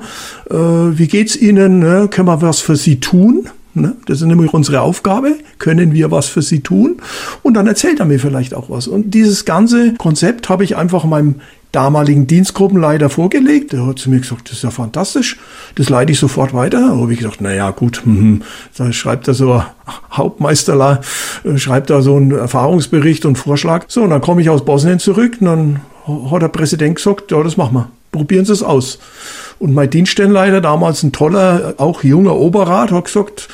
äh, 0.49 0.55
wie 0.55 1.07
geht's 1.07 1.35
Ihnen? 1.35 1.79
Ne? 1.79 2.07
Können 2.09 2.27
wir 2.27 2.41
was 2.41 2.59
für 2.59 2.75
Sie 2.75 2.99
tun? 2.99 3.49
Ne? 3.73 3.95
Das 4.07 4.21
ist 4.21 4.27
nämlich 4.27 4.53
unsere 4.53 4.81
Aufgabe. 4.81 5.35
Können 5.59 5.93
wir 5.93 6.11
was 6.11 6.27
für 6.27 6.41
Sie 6.41 6.61
tun? 6.61 6.97
Und 7.43 7.53
dann 7.53 7.67
erzählt 7.67 7.99
er 7.99 8.05
mir 8.05 8.19
vielleicht 8.19 8.53
auch 8.53 8.69
was. 8.69 8.87
Und 8.87 9.13
dieses 9.13 9.45
ganze 9.45 9.93
Konzept 9.95 10.49
habe 10.49 10.63
ich 10.63 10.75
einfach 10.75 11.05
meinem 11.05 11.35
damaligen 11.71 12.27
Dienstgruppenleiter 12.27 13.09
vorgelegt. 13.09 13.73
Der 13.73 13.85
hat 13.85 13.99
zu 13.99 14.09
mir 14.09 14.19
gesagt, 14.19 14.49
das 14.49 14.57
ist 14.57 14.63
ja 14.63 14.71
fantastisch, 14.71 15.37
das 15.75 15.89
leite 15.89 16.11
ich 16.11 16.19
sofort 16.19 16.53
weiter. 16.53 16.97
Habe 16.97 17.13
ich 17.13 17.19
gesagt, 17.19 17.37
na 17.41 17.53
ja, 17.53 17.71
gut, 17.71 18.01
hm, 18.03 18.43
da 18.77 18.91
schreibt 18.91 19.27
er 19.27 19.33
so 19.33 19.63
Hauptmeisterler, 20.11 21.01
äh, 21.43 21.57
schreibt 21.57 21.89
da 21.89 22.01
so 22.01 22.15
einen 22.15 22.31
Erfahrungsbericht 22.31 23.25
und 23.25 23.37
Vorschlag. 23.37 23.85
So, 23.87 24.03
und 24.03 24.09
dann 24.09 24.21
komme 24.21 24.41
ich 24.41 24.49
aus 24.49 24.65
Bosnien 24.65 24.99
zurück 24.99 25.37
und 25.39 25.45
dann 25.45 25.81
hat 26.31 26.41
der 26.41 26.47
Präsident 26.47 26.95
gesagt, 26.95 27.31
ja, 27.31 27.43
das 27.43 27.57
machen 27.57 27.75
wir 27.75 27.89
probieren 28.11 28.45
Sie 28.45 28.53
es 28.53 28.63
aus. 28.63 28.99
Und 29.59 29.73
mein 29.73 29.89
Dienststellenleiter, 29.89 30.61
damals 30.61 31.03
ein 31.03 31.11
toller, 31.11 31.75
auch 31.77 32.03
junger 32.03 32.35
Oberrat, 32.35 32.91
hat 32.91 33.05
gesagt, 33.05 33.49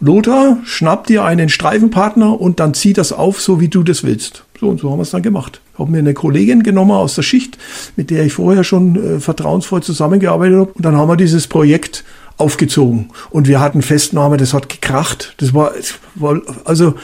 Lothar, 0.00 0.58
schnapp 0.64 1.06
dir 1.06 1.24
einen 1.24 1.50
Streifenpartner 1.50 2.40
und 2.40 2.58
dann 2.58 2.72
zieh 2.72 2.94
das 2.94 3.12
auf, 3.12 3.40
so 3.40 3.60
wie 3.60 3.68
du 3.68 3.82
das 3.82 4.02
willst. 4.02 4.44
So 4.60 4.68
und 4.68 4.78
so 4.78 4.90
haben 4.90 4.98
wir 4.98 5.04
es 5.04 5.10
dann 5.10 5.22
gemacht. 5.22 5.62
Habe 5.78 5.90
mir 5.90 5.98
eine 5.98 6.12
Kollegin 6.12 6.62
genommen 6.62 6.90
aus 6.90 7.14
der 7.14 7.22
Schicht, 7.22 7.56
mit 7.96 8.10
der 8.10 8.26
ich 8.26 8.34
vorher 8.34 8.62
schon 8.62 9.16
äh, 9.16 9.18
vertrauensvoll 9.18 9.82
zusammengearbeitet 9.82 10.58
habe. 10.58 10.72
Und 10.72 10.84
dann 10.84 10.96
haben 10.96 11.08
wir 11.08 11.16
dieses 11.16 11.46
Projekt 11.46 12.04
aufgezogen. 12.36 13.08
Und 13.30 13.48
wir 13.48 13.58
hatten 13.60 13.80
Festnahme, 13.80 14.36
das 14.36 14.52
hat 14.52 14.68
gekracht. 14.68 15.34
Das 15.38 15.54
war, 15.54 15.72
war 16.14 16.42
also 16.66 16.94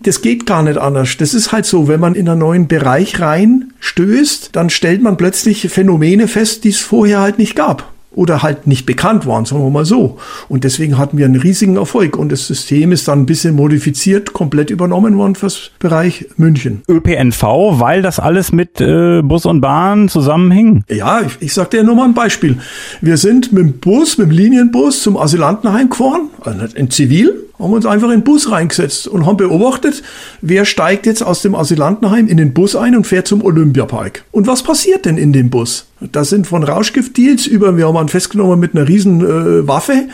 das 0.00 0.22
geht 0.22 0.46
gar 0.46 0.62
nicht 0.62 0.78
anders. 0.78 1.16
Das 1.18 1.34
ist 1.34 1.52
halt 1.52 1.66
so, 1.66 1.88
wenn 1.88 2.00
man 2.00 2.14
in 2.14 2.28
einen 2.28 2.38
neuen 2.38 2.68
Bereich 2.68 3.20
rein 3.20 3.74
stößt, 3.80 4.50
dann 4.52 4.70
stellt 4.70 5.02
man 5.02 5.18
plötzlich 5.18 5.68
Phänomene 5.68 6.26
fest, 6.26 6.64
die 6.64 6.70
es 6.70 6.80
vorher 6.80 7.20
halt 7.20 7.38
nicht 7.38 7.54
gab. 7.54 7.92
Oder 8.10 8.42
halt 8.42 8.66
nicht 8.66 8.86
bekannt 8.86 9.26
waren, 9.26 9.44
sagen 9.44 9.62
wir 9.62 9.70
mal 9.70 9.84
so. 9.84 10.18
Und 10.48 10.64
deswegen 10.64 10.98
hatten 10.98 11.18
wir 11.18 11.26
einen 11.26 11.36
riesigen 11.40 11.76
Erfolg 11.76 12.16
und 12.16 12.32
das 12.32 12.46
System 12.46 12.92
ist 12.92 13.06
dann 13.08 13.20
ein 13.20 13.26
bisschen 13.26 13.54
modifiziert, 13.54 14.32
komplett 14.32 14.70
übernommen 14.70 15.16
worden 15.16 15.34
fürs 15.34 15.70
Bereich 15.78 16.26
München. 16.36 16.82
ÖPNV, 16.88 17.42
weil 17.78 18.02
das 18.02 18.18
alles 18.18 18.52
mit 18.52 18.80
äh, 18.80 19.22
Bus 19.22 19.46
und 19.46 19.60
Bahn 19.60 20.08
zusammenhing? 20.08 20.84
Ja, 20.88 21.20
ich, 21.20 21.36
ich 21.40 21.54
sag 21.54 21.70
dir 21.70 21.82
nur 21.82 21.94
mal 21.94 22.04
ein 22.04 22.14
Beispiel. 22.14 22.58
Wir 23.00 23.16
sind 23.16 23.52
mit 23.52 23.62
dem 23.62 23.72
Bus, 23.78 24.18
mit 24.18 24.28
dem 24.28 24.30
Linienbus 24.30 25.02
zum 25.02 25.16
Asylantenheim 25.16 25.90
gefahren, 25.90 26.28
also 26.40 26.76
in 26.76 26.90
Zivil, 26.90 27.47
haben 27.58 27.72
uns 27.72 27.86
einfach 27.86 28.08
in 28.08 28.20
den 28.20 28.24
Bus 28.24 28.50
reingesetzt 28.50 29.08
und 29.08 29.26
haben 29.26 29.36
beobachtet, 29.36 30.02
wer 30.40 30.64
steigt 30.64 31.06
jetzt 31.06 31.22
aus 31.22 31.42
dem 31.42 31.54
Asylantenheim 31.54 32.28
in 32.28 32.36
den 32.36 32.54
Bus 32.54 32.76
ein 32.76 32.96
und 32.96 33.06
fährt 33.06 33.26
zum 33.26 33.44
Olympiapark. 33.44 34.24
Und 34.30 34.46
was 34.46 34.62
passiert 34.62 35.04
denn 35.04 35.18
in 35.18 35.32
dem 35.32 35.50
Bus? 35.50 35.86
Das 36.00 36.30
sind 36.30 36.46
von 36.46 36.62
Rauschgiftdeals 36.62 37.48
über, 37.48 37.76
wir 37.76 37.88
haben 37.88 37.96
einen 37.96 38.08
festgenommen 38.08 38.60
mit 38.60 38.76
einer 38.76 38.86
riesen 38.86 39.20
äh, 39.20 39.66
Waffe. 39.66 40.04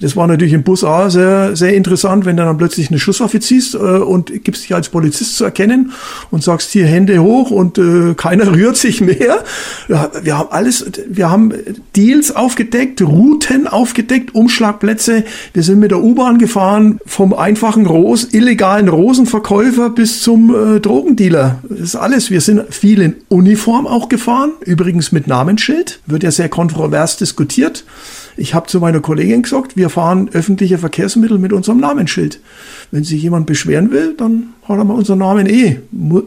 Das 0.00 0.14
war 0.14 0.28
natürlich 0.28 0.52
im 0.52 0.62
Bus 0.62 0.84
A 0.84 1.10
sehr, 1.10 1.56
sehr 1.56 1.74
interessant, 1.74 2.24
wenn 2.24 2.36
du 2.36 2.44
dann 2.44 2.58
plötzlich 2.58 2.90
eine 2.90 3.00
Schusswaffe 3.00 3.40
ziehst 3.40 3.74
äh, 3.74 3.78
und 3.78 4.44
gibst 4.44 4.62
dich 4.62 4.72
als 4.72 4.88
Polizist 4.88 5.36
zu 5.36 5.44
erkennen 5.44 5.92
und 6.30 6.44
sagst 6.44 6.70
hier 6.70 6.86
Hände 6.86 7.18
hoch 7.18 7.50
und 7.50 7.76
äh, 7.78 8.14
keiner 8.14 8.52
rührt 8.54 8.76
sich 8.76 9.00
mehr. 9.00 9.42
Wir 9.88 10.38
haben 10.38 10.48
alles, 10.52 10.86
wir 11.08 11.28
haben 11.28 11.52
Deals 11.96 12.36
aufgedeckt, 12.36 13.02
Routen 13.02 13.66
aufgedeckt, 13.66 14.36
Umschlagplätze. 14.36 15.24
Wir 15.54 15.64
sind 15.64 15.80
mit 15.80 15.90
der 15.90 16.02
U-Bahn 16.02 16.38
gefahren, 16.38 16.91
vom 17.06 17.32
einfachen 17.32 17.86
Ros, 17.86 18.32
illegalen 18.32 18.88
Rosenverkäufer 18.88 19.90
bis 19.90 20.22
zum 20.22 20.54
äh, 20.54 20.80
Drogendealer. 20.80 21.58
Das 21.68 21.80
ist 21.80 21.96
alles. 21.96 22.30
Wir 22.30 22.40
sind 22.40 22.72
viel 22.74 23.00
in 23.00 23.16
Uniform 23.28 23.86
auch 23.86 24.08
gefahren, 24.08 24.52
übrigens 24.64 25.12
mit 25.12 25.26
Namensschild, 25.26 26.00
wird 26.06 26.22
ja 26.22 26.30
sehr 26.30 26.48
kontrovers 26.48 27.16
diskutiert. 27.16 27.84
Ich 28.36 28.54
habe 28.54 28.66
zu 28.66 28.80
meiner 28.80 29.00
Kollegin 29.00 29.42
gesagt, 29.42 29.76
wir 29.76 29.90
fahren 29.90 30.30
öffentliche 30.32 30.78
Verkehrsmittel 30.78 31.38
mit 31.38 31.52
unserem 31.52 31.78
Namensschild. 31.78 32.40
Wenn 32.90 33.04
sich 33.04 33.22
jemand 33.22 33.46
beschweren 33.46 33.90
will, 33.90 34.14
dann 34.16 34.54
hat 34.66 34.78
er 34.78 34.84
mal 34.84 34.94
unseren 34.94 35.18
Namen 35.18 35.46
eh. 35.46 35.80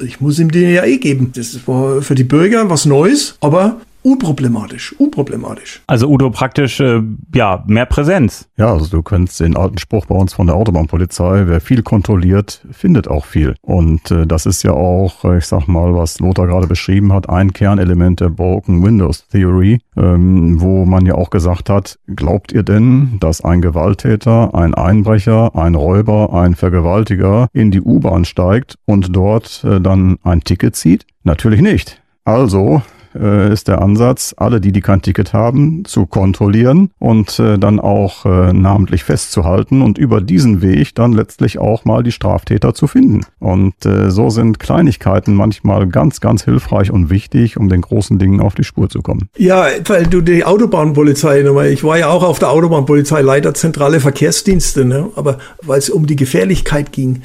Ich 0.06 0.22
muss 0.22 0.40
ihm 0.40 0.52
den 0.52 0.72
ja 0.72 0.84
eh 0.84 0.98
geben. 0.98 1.32
Das 1.36 1.60
war 1.68 2.02
für 2.02 2.16
die 2.16 2.24
Bürger 2.24 2.70
was 2.70 2.86
Neues, 2.86 3.36
aber 3.42 3.82
unproblematisch, 4.06 4.94
unproblematisch. 5.00 5.82
Also 5.88 6.08
Udo 6.08 6.30
praktisch, 6.30 6.80
äh, 6.80 7.02
ja, 7.34 7.64
mehr 7.66 7.88
Präsenz. 7.88 8.48
Ja, 8.56 8.72
also 8.72 8.88
du 8.88 9.02
kennst 9.02 9.40
den 9.40 9.58
alten 9.58 9.80
Spruch 9.80 10.06
bei 10.06 10.16
uns 10.16 10.34
von 10.34 10.46
der 10.46 10.56
Autobahnpolizei, 10.56 11.48
wer 11.48 11.60
viel 11.60 11.82
kontrolliert, 11.82 12.64
findet 12.72 13.08
auch 13.08 13.26
viel. 13.26 13.56
Und 13.62 14.12
äh, 14.12 14.28
das 14.28 14.46
ist 14.46 14.62
ja 14.62 14.72
auch, 14.74 15.26
äh, 15.26 15.40
ich 15.40 15.48
sag 15.48 15.68
mal, 15.68 15.96
was 15.96 16.20
Lothar 16.20 16.46
gerade 16.46 16.68
beschrieben 16.68 17.12
hat, 17.12 17.30
ein 17.30 17.52
Kernelement 17.52 18.20
der 18.20 18.30
Broken 18.30 18.84
Windows 18.84 19.28
Theory, 19.28 19.80
ähm, 19.98 20.62
wo 20.62 20.86
man 20.86 21.08
ja 21.08 21.16
auch 21.16 21.32
gesagt 21.32 21.72
hat, 21.72 21.98
glaubt 22.16 22.52
ihr 22.52 22.62
denn, 22.62 23.18
dass 23.20 23.44
ein 23.44 23.62
Gewalttäter, 23.62 24.54
ein 24.54 24.76
Einbrecher, 24.76 25.56
ein 25.56 25.74
Räuber, 25.74 26.32
ein 26.32 26.54
Vergewaltiger 26.54 27.48
in 27.54 27.72
die 27.72 27.82
U-Bahn 27.82 28.24
steigt 28.24 28.78
und 28.86 29.16
dort 29.16 29.64
äh, 29.64 29.82
dann 29.82 30.18
ein 30.22 30.42
Ticket 30.42 30.76
zieht? 30.76 31.08
Natürlich 31.24 31.62
nicht. 31.62 32.04
Also 32.24 32.84
äh, 33.16 33.52
ist 33.52 33.68
der 33.68 33.82
Ansatz, 33.82 34.34
alle, 34.38 34.62
die, 34.62 34.72
die 34.72 34.82
kein 34.82 35.02
Ticket 35.02 35.34
haben, 35.34 35.86
zu 35.86 36.06
kontrollieren 36.06 36.92
und 37.00 37.40
äh, 37.40 37.58
dann 37.58 37.80
auch 37.80 38.26
äh, 38.26 38.54
namentlich 38.54 39.04
festzuhalten 39.04 39.82
und 39.82 39.98
über 39.98 40.22
diesen 40.22 40.62
Weg 40.62 40.96
dann 40.96 41.14
letztlich 41.14 41.58
auch 41.60 41.86
mal 41.86 42.04
die 42.04 42.12
Straftäter 42.12 42.74
zu 42.74 42.88
finden. 42.88 43.22
Und 43.40 43.86
äh, 43.86 44.12
so 44.12 44.30
sind 44.30 44.60
Kleinigkeiten 44.60 45.34
manchmal 45.36 45.88
ganz, 45.88 46.22
ganz 46.22 46.44
hilfreich 46.44 46.92
und 46.92 47.10
wichtig, 47.10 47.58
um 47.58 47.70
den 47.70 47.82
großen 47.82 48.20
Dingen 48.20 48.42
auf 48.42 48.56
die 48.56 48.64
Spur 48.64 48.90
zu 48.90 49.02
kommen. 49.02 49.30
Ja, 49.38 49.68
weil 49.86 50.08
du 50.08 50.22
die 50.22 50.44
Autobahnpolizei, 50.44 51.42
ich 51.72 51.84
war 51.84 51.98
ja 51.98 52.10
auch 52.10 52.24
auf 52.24 52.40
der 52.40 52.52
Autobahnpolizei, 52.52 53.22
Leiter 53.22 53.54
zentrale 53.54 54.00
Verkehrsdienste, 54.00 54.86
ne? 54.86 55.10
aber 55.16 55.38
weil 55.62 55.80
es 55.80 55.90
um 55.90 56.06
die 56.06 56.16
Gefährlichkeit 56.16 56.92
ging. 56.92 57.22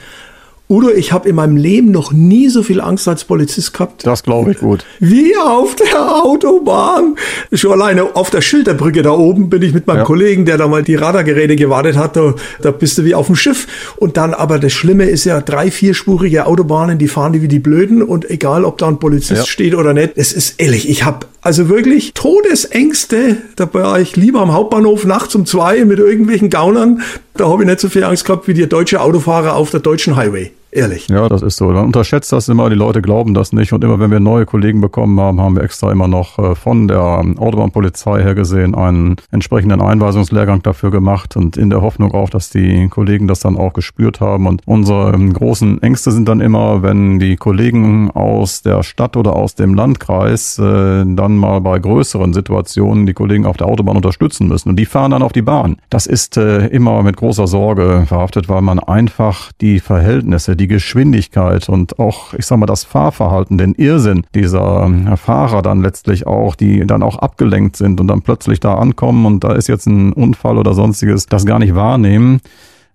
Udo, 0.70 0.88
ich 0.88 1.10
habe 1.10 1.28
in 1.28 1.34
meinem 1.34 1.56
Leben 1.56 1.90
noch 1.90 2.12
nie 2.12 2.48
so 2.48 2.62
viel 2.62 2.80
Angst 2.80 3.08
als 3.08 3.24
Polizist 3.24 3.72
gehabt. 3.72 4.06
Das 4.06 4.22
glaube 4.22 4.52
ich 4.52 4.58
gut. 4.58 4.84
Wie 5.00 5.36
auf 5.36 5.74
der 5.74 6.24
Autobahn. 6.24 7.16
Schon 7.52 7.72
alleine 7.72 8.14
auf 8.14 8.30
der 8.30 8.40
Schilderbrücke 8.40 9.02
da 9.02 9.10
oben 9.10 9.50
bin 9.50 9.62
ich 9.62 9.74
mit 9.74 9.88
meinem 9.88 9.98
ja. 9.98 10.04
Kollegen, 10.04 10.44
der 10.44 10.58
da 10.58 10.68
mal 10.68 10.84
die 10.84 10.94
Radargeräte 10.94 11.56
gewartet 11.56 11.96
hat, 11.96 12.14
da, 12.14 12.34
da 12.62 12.70
bist 12.70 12.96
du 12.98 13.04
wie 13.04 13.16
auf 13.16 13.26
dem 13.26 13.34
Schiff. 13.34 13.66
Und 13.96 14.16
dann 14.16 14.32
aber 14.32 14.60
das 14.60 14.72
Schlimme 14.72 15.06
ist 15.06 15.24
ja 15.24 15.40
drei, 15.40 15.72
vierspurige 15.72 16.46
Autobahnen, 16.46 16.98
die 16.98 17.08
fahren 17.08 17.32
die 17.32 17.42
wie 17.42 17.48
die 17.48 17.58
Blöden 17.58 18.00
und 18.00 18.30
egal, 18.30 18.64
ob 18.64 18.78
da 18.78 18.86
ein 18.86 19.00
Polizist 19.00 19.40
ja. 19.40 19.46
steht 19.46 19.74
oder 19.74 19.92
nicht, 19.92 20.12
es 20.14 20.32
ist 20.32 20.60
ehrlich, 20.60 20.88
ich 20.88 21.04
habe 21.04 21.26
also 21.40 21.68
wirklich 21.68 22.14
Todesängste. 22.14 23.38
Da 23.56 23.68
war 23.74 23.98
ich 23.98 24.14
lieber 24.14 24.40
am 24.40 24.52
Hauptbahnhof 24.52 25.04
nachts 25.04 25.34
um 25.34 25.46
zwei 25.46 25.84
mit 25.84 25.98
irgendwelchen 25.98 26.48
Gaunern. 26.48 27.02
Da 27.34 27.48
habe 27.48 27.64
ich 27.64 27.68
nicht 27.68 27.80
so 27.80 27.88
viel 27.88 28.04
Angst 28.04 28.24
gehabt 28.24 28.46
wie 28.46 28.54
die 28.54 28.68
deutsche 28.68 29.00
Autofahrer 29.00 29.56
auf 29.56 29.70
der 29.70 29.80
deutschen 29.80 30.14
Highway. 30.14 30.52
Ehrlich. 30.72 31.08
Ja, 31.08 31.28
das 31.28 31.42
ist 31.42 31.56
so. 31.56 31.66
Man 31.66 31.86
unterschätzt 31.86 32.32
das 32.32 32.48
immer, 32.48 32.70
die 32.70 32.76
Leute 32.76 33.02
glauben 33.02 33.34
das 33.34 33.52
nicht. 33.52 33.72
Und 33.72 33.82
immer 33.82 33.98
wenn 33.98 34.10
wir 34.10 34.20
neue 34.20 34.46
Kollegen 34.46 34.80
bekommen 34.80 35.18
haben, 35.18 35.40
haben 35.40 35.56
wir 35.56 35.64
extra 35.64 35.90
immer 35.90 36.06
noch 36.06 36.38
äh, 36.38 36.54
von 36.54 36.86
der 36.86 37.00
Autobahnpolizei 37.00 38.22
her 38.22 38.34
gesehen 38.36 38.76
einen 38.76 39.16
entsprechenden 39.32 39.80
Einweisungslehrgang 39.80 40.62
dafür 40.62 40.92
gemacht 40.92 41.36
und 41.36 41.56
in 41.56 41.70
der 41.70 41.82
Hoffnung 41.82 42.12
auch, 42.12 42.30
dass 42.30 42.50
die 42.50 42.88
Kollegen 42.88 43.26
das 43.26 43.40
dann 43.40 43.56
auch 43.56 43.72
gespürt 43.72 44.20
haben. 44.20 44.46
Und 44.46 44.62
unsere 44.64 45.12
ähm, 45.12 45.32
großen 45.32 45.82
Ängste 45.82 46.12
sind 46.12 46.28
dann 46.28 46.40
immer, 46.40 46.82
wenn 46.82 47.18
die 47.18 47.36
Kollegen 47.36 48.10
aus 48.12 48.62
der 48.62 48.84
Stadt 48.84 49.16
oder 49.16 49.34
aus 49.34 49.56
dem 49.56 49.74
Landkreis 49.74 50.58
äh, 50.58 51.04
dann 51.04 51.36
mal 51.36 51.60
bei 51.60 51.80
größeren 51.80 52.32
Situationen 52.32 53.06
die 53.06 53.14
Kollegen 53.14 53.44
auf 53.44 53.56
der 53.56 53.66
Autobahn 53.66 53.96
unterstützen 53.96 54.46
müssen. 54.46 54.68
Und 54.68 54.76
die 54.76 54.86
fahren 54.86 55.10
dann 55.10 55.22
auf 55.22 55.32
die 55.32 55.42
Bahn. 55.42 55.78
Das 55.90 56.06
ist 56.06 56.36
äh, 56.36 56.66
immer 56.68 57.02
mit 57.02 57.16
großer 57.16 57.48
Sorge 57.48 58.04
verhaftet, 58.06 58.48
weil 58.48 58.62
man 58.62 58.78
einfach 58.78 59.50
die 59.60 59.80
Verhältnisse, 59.80 60.56
die 60.60 60.68
Geschwindigkeit 60.68 61.68
und 61.68 61.98
auch, 61.98 62.34
ich 62.34 62.44
sag 62.44 62.58
mal, 62.58 62.66
das 62.66 62.84
Fahrverhalten, 62.84 63.56
den 63.56 63.74
Irrsinn 63.74 64.26
dieser 64.34 64.88
äh, 64.88 65.16
Fahrer 65.16 65.62
dann 65.62 65.80
letztlich 65.80 66.26
auch, 66.26 66.54
die 66.54 66.86
dann 66.86 67.02
auch 67.02 67.16
abgelenkt 67.16 67.76
sind 67.76 67.98
und 67.98 68.08
dann 68.08 68.20
plötzlich 68.20 68.60
da 68.60 68.74
ankommen 68.74 69.24
und 69.24 69.42
da 69.42 69.54
ist 69.54 69.68
jetzt 69.68 69.86
ein 69.86 70.12
Unfall 70.12 70.58
oder 70.58 70.74
sonstiges, 70.74 71.26
das 71.26 71.46
gar 71.46 71.58
nicht 71.58 71.74
wahrnehmen. 71.74 72.40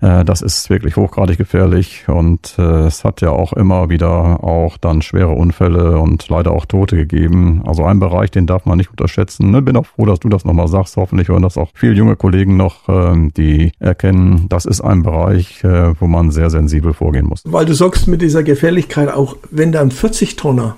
Äh, 0.02 0.26
das 0.26 0.42
ist 0.42 0.70
wirklich 0.70 0.96
hochgradig 0.96 1.38
gefährlich 1.38 2.06
und 2.08 2.56
äh, 2.58 2.86
es 2.86 3.04
hat 3.04 3.22
ja 3.22 3.30
auch 3.30 3.54
immer 3.54 3.90
wieder 3.90 4.44
auch 4.44 4.78
dann 4.78 5.02
schwere 5.02 5.30
Unfälle 5.30 6.00
und 6.00 6.28
leider 6.30 6.52
auch 6.52 6.66
Tote 6.66 6.96
gegeben. 6.96 7.64
Also 7.66 7.86
ein 7.86 8.00
Bereich, 8.00 8.32
den 8.32 8.48
darf 8.48 8.66
man 8.66 8.78
nicht 8.78 8.90
unterschätzen. 8.90 9.52
Ne? 9.52 9.62
Bin 9.62 9.78
auch 9.78 9.86
froh, 9.86 10.06
dass 10.06 10.20
du 10.20 10.30
das 10.30 10.46
nochmal 10.46 10.68
sagst. 10.68 10.98
Hoffentlich 10.98 11.30
hören 11.30 11.44
das 11.44 11.58
auch 11.58 11.70
viele 11.74 11.94
junge 11.94 12.16
Kollegen 12.16 12.58
noch, 12.58 12.90
ähm, 12.90 13.34
die 13.36 13.72
erkennen, 13.80 14.48
das 14.50 14.66
ist 14.66 14.82
ein 14.82 15.04
Bereich, 15.04 15.64
äh, 15.64 16.00
wo 16.00 16.08
man 16.08 16.32
sehr 16.32 16.50
sensibel 16.50 16.94
vorgehen 16.94 17.28
muss. 17.28 17.44
Weil 17.46 17.66
du 17.66 17.74
sagst 17.74 18.08
mit 18.08 18.22
dieser 18.22 18.44
Gefährlichkeit 18.44 19.10
auch, 19.10 19.38
wenn 19.52 19.72
da 19.72 19.82
ein 19.82 19.92
40-Tonner 19.92 20.76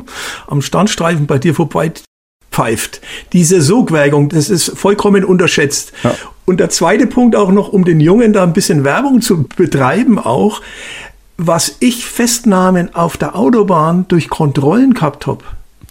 am 0.46 0.62
Standstreifen 0.62 1.26
bei 1.26 1.38
dir 1.38 1.54
vorbei 1.54 1.92
pfeift. 2.60 3.00
Diese 3.32 3.62
Sogwägung, 3.62 4.28
das 4.28 4.50
ist 4.50 4.76
vollkommen 4.76 5.24
unterschätzt. 5.24 5.92
Ja. 6.04 6.14
Und 6.44 6.60
der 6.60 6.68
zweite 6.68 7.06
Punkt 7.06 7.34
auch 7.34 7.50
noch, 7.50 7.72
um 7.72 7.86
den 7.86 8.00
Jungen 8.00 8.34
da 8.34 8.42
ein 8.42 8.52
bisschen 8.52 8.84
Werbung 8.84 9.22
zu 9.22 9.44
betreiben 9.44 10.18
auch, 10.18 10.60
was 11.38 11.76
ich 11.80 12.04
Festnahmen 12.04 12.94
auf 12.94 13.16
der 13.16 13.34
Autobahn 13.34 14.04
durch 14.08 14.28
Kontrollen 14.28 14.92
gehabt 14.92 15.26
habe. 15.26 15.42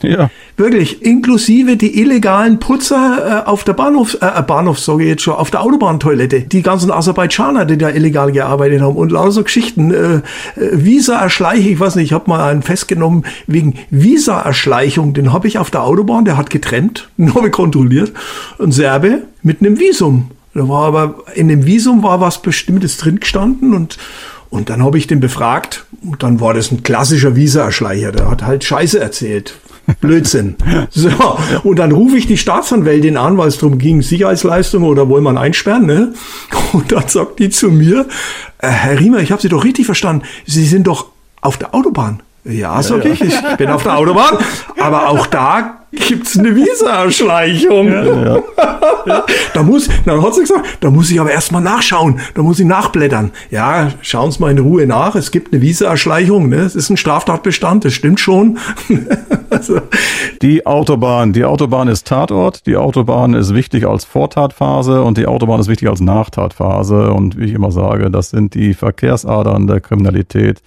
Ja. 0.02 0.30
Wirklich, 0.56 1.02
inklusive 1.04 1.78
die 1.78 2.00
illegalen 2.00 2.60
Putzer 2.60 3.44
äh, 3.46 3.50
auf 3.50 3.64
der 3.64 3.74
Bahnhof, 3.74 4.18
äh, 4.22 4.40
äh 4.40 4.42
Bahnhof, 4.42 4.80
sage 4.80 5.04
ich 5.04 5.10
jetzt 5.10 5.24
schon, 5.24 5.36
auf 5.36 5.52
der 5.52 5.62
Autobahntoilette. 5.62 6.42
Die 6.42 6.62
ganzen 6.62 6.92
Aserbaidschaner, 6.92 7.66
die 7.66 7.78
da 7.78 7.90
illegal 7.90 8.32
gearbeitet 8.32 8.82
haben 8.82 8.96
und 8.96 9.12
lauter 9.12 9.32
so 9.32 9.44
Geschichten. 9.44 9.94
Äh, 9.94 10.16
äh 10.16 10.22
Visa-Erschleichung, 10.72 11.72
ich 11.72 11.80
weiß 11.80 11.96
nicht, 11.96 12.06
ich 12.06 12.14
habe 12.14 12.30
mal 12.30 12.50
einen 12.50 12.62
festgenommen 12.62 13.26
wegen 13.48 13.76
Visa-Erschleichung. 13.90 15.14
Den 15.14 15.34
habe 15.34 15.48
ich 15.48 15.58
auf 15.58 15.72
der 15.72 15.84
Autobahn, 15.84 16.26
der 16.26 16.38
hat 16.38 16.50
getrennt, 16.50 17.10
den 17.18 17.34
habe 17.34 17.48
ich 17.48 17.54
kontrolliert. 17.54 18.14
Ein 18.58 18.72
Serbe 18.72 19.24
mit 19.44 19.62
einem 19.62 19.80
Visum. 19.80 20.32
Da 20.54 20.68
war 20.68 20.88
aber 20.88 21.24
in 21.36 21.48
dem 21.48 21.66
Visum 21.66 22.04
war 22.04 22.22
was 22.22 22.42
Bestimmtes 22.42 22.98
drin 22.98 23.20
gestanden 23.20 23.74
und 23.74 23.98
und 24.50 24.72
dann 24.72 24.84
habe 24.84 24.98
ich 24.98 25.06
den 25.06 25.20
befragt 25.20 25.86
und 26.02 26.24
dann 26.24 26.40
war 26.40 26.56
das 26.56 26.72
ein 26.72 26.82
klassischer 26.82 27.36
Visa-Erschleicher. 27.36 28.12
Der 28.12 28.32
hat 28.32 28.42
halt 28.42 28.64
Scheiße 28.64 29.00
erzählt. 29.00 29.54
Blödsinn. 30.02 30.56
So, 30.92 31.10
und 31.64 31.80
dann 31.80 31.92
rufe 31.92 32.18
ich 32.18 32.28
die 32.28 32.38
Staatsanwältin 32.38 33.18
an, 33.18 33.38
weil 33.38 33.48
es 33.48 33.58
darum 33.58 33.78
ging, 33.78 34.02
Sicherheitsleistung 34.02 34.84
oder 34.84 35.10
wollen 35.10 35.24
man 35.24 35.38
einsperren, 35.38 35.86
ne? 35.86 36.14
Und 36.74 36.92
dann 36.92 37.08
sagt 37.08 37.40
die 37.40 37.50
zu 37.50 37.70
mir, 37.70 38.08
äh, 38.60 38.68
Herr 38.68 39.00
Riemer, 39.00 39.20
ich 39.20 39.32
habe 39.32 39.42
Sie 39.42 39.50
doch 39.50 39.64
richtig 39.64 39.86
verstanden. 39.86 40.24
Sie 40.46 40.66
sind 40.66 40.88
doch 40.88 41.08
auf 41.42 41.58
der 41.58 41.74
Autobahn. 41.74 42.22
Ja, 42.44 42.82
sag 42.82 43.06
ja, 43.06 43.12
ich, 43.12 43.22
ich 43.22 43.42
bin 43.58 43.70
auf 43.70 43.84
der 43.84 43.98
Autobahn. 43.98 44.38
Aber 44.80 45.10
auch 45.10 45.28
da 45.28 45.79
gibt's 45.92 46.38
eine 46.38 46.56
Visa-Erschleichung. 46.56 47.88
Ja, 47.88 48.04
ja. 49.06 49.26
da 49.54 49.64
muss, 49.64 49.90
dann 50.06 50.22
hat 50.22 50.36
sie 50.36 50.42
gesagt, 50.42 50.78
da 50.82 50.90
muss 50.90 51.10
ich 51.10 51.20
aber 51.20 51.32
erstmal 51.32 51.62
nachschauen, 51.62 52.20
da 52.36 52.42
muss 52.42 52.60
ich 52.60 52.66
nachblättern. 52.66 53.32
Ja, 53.50 53.90
schauen 54.02 54.32
Sie 54.32 54.40
mal 54.40 54.52
in 54.52 54.60
Ruhe 54.60 54.86
nach, 54.86 55.16
es 55.16 55.32
gibt 55.32 55.54
eine 55.54 55.62
Visa-Erschleichung, 55.62 56.50
ne? 56.50 56.58
Es 56.58 56.76
ist 56.76 56.90
ein 56.90 56.98
Straftatbestand, 56.98 57.86
das 57.86 57.94
stimmt 57.94 58.20
schon. 58.20 58.58
also. 59.50 59.82
Die 60.42 60.66
Autobahn, 60.66 61.34
die 61.34 61.46
Autobahn 61.46 61.88
ist 61.88 62.08
Tatort, 62.08 62.66
die 62.66 62.78
Autobahn 62.78 63.34
ist 63.34 63.54
wichtig 63.54 63.86
als 63.86 64.06
Vortatphase 64.06 65.02
und 65.04 65.18
die 65.18 65.26
Autobahn 65.26 65.60
ist 65.60 65.68
wichtig 65.68 65.90
als 65.90 66.02
Nachtatphase. 66.02 67.12
Und 67.12 67.38
wie 67.38 67.46
ich 67.46 67.54
immer 67.54 67.72
sage, 67.72 68.10
das 68.10 68.30
sind 68.30 68.54
die 68.54 68.74
Verkehrsadern 68.74 69.68
der 69.68 69.82
Kriminalität 69.82 70.62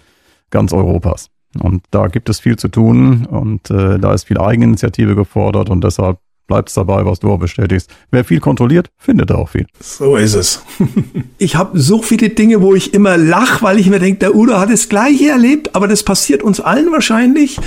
ganz 0.51 0.73
Europas. 0.73 1.32
Und 1.61 1.85
da 1.91 2.07
gibt 2.07 2.29
es 2.29 2.41
viel 2.41 2.57
zu 2.57 2.69
tun 2.69 3.27
und 3.27 3.71
äh, 3.71 3.99
da 3.99 4.15
ist 4.15 4.25
viel 4.25 4.39
Eigeninitiative 4.39 5.15
gefordert 5.15 5.69
und 5.69 5.85
deshalb 5.85 6.19
bleibt 6.53 6.69
es 6.69 6.75
dabei, 6.75 7.07
was 7.07 7.19
du 7.21 7.31
auch 7.33 7.39
bestätigst. 7.39 7.89
Wer 8.11 8.25
viel 8.25 8.39
kontrolliert, 8.39 8.91
findet 8.99 9.33
auch 9.33 9.49
viel. 9.49 9.65
So 9.81 10.17
ist 10.17 10.35
es. 10.35 10.63
ich 11.39 11.57
habe 11.57 11.81
so 11.81 12.03
viele 12.03 12.29
Dinge, 12.29 12.61
wo 12.61 12.75
ich 12.75 12.93
immer 12.93 13.17
lach, 13.17 13.63
weil 13.63 13.79
ich 13.79 13.89
mir 13.89 13.99
denke, 13.99 14.19
der 14.19 14.35
Udo 14.35 14.59
hat 14.59 14.71
das 14.71 14.91
Gleiche 14.91 15.31
erlebt, 15.31 15.75
aber 15.75 15.89
das 15.89 16.03
passiert 16.03 16.43
uns 16.43 16.61
allen 16.61 16.93
wahrscheinlich. 16.93 17.59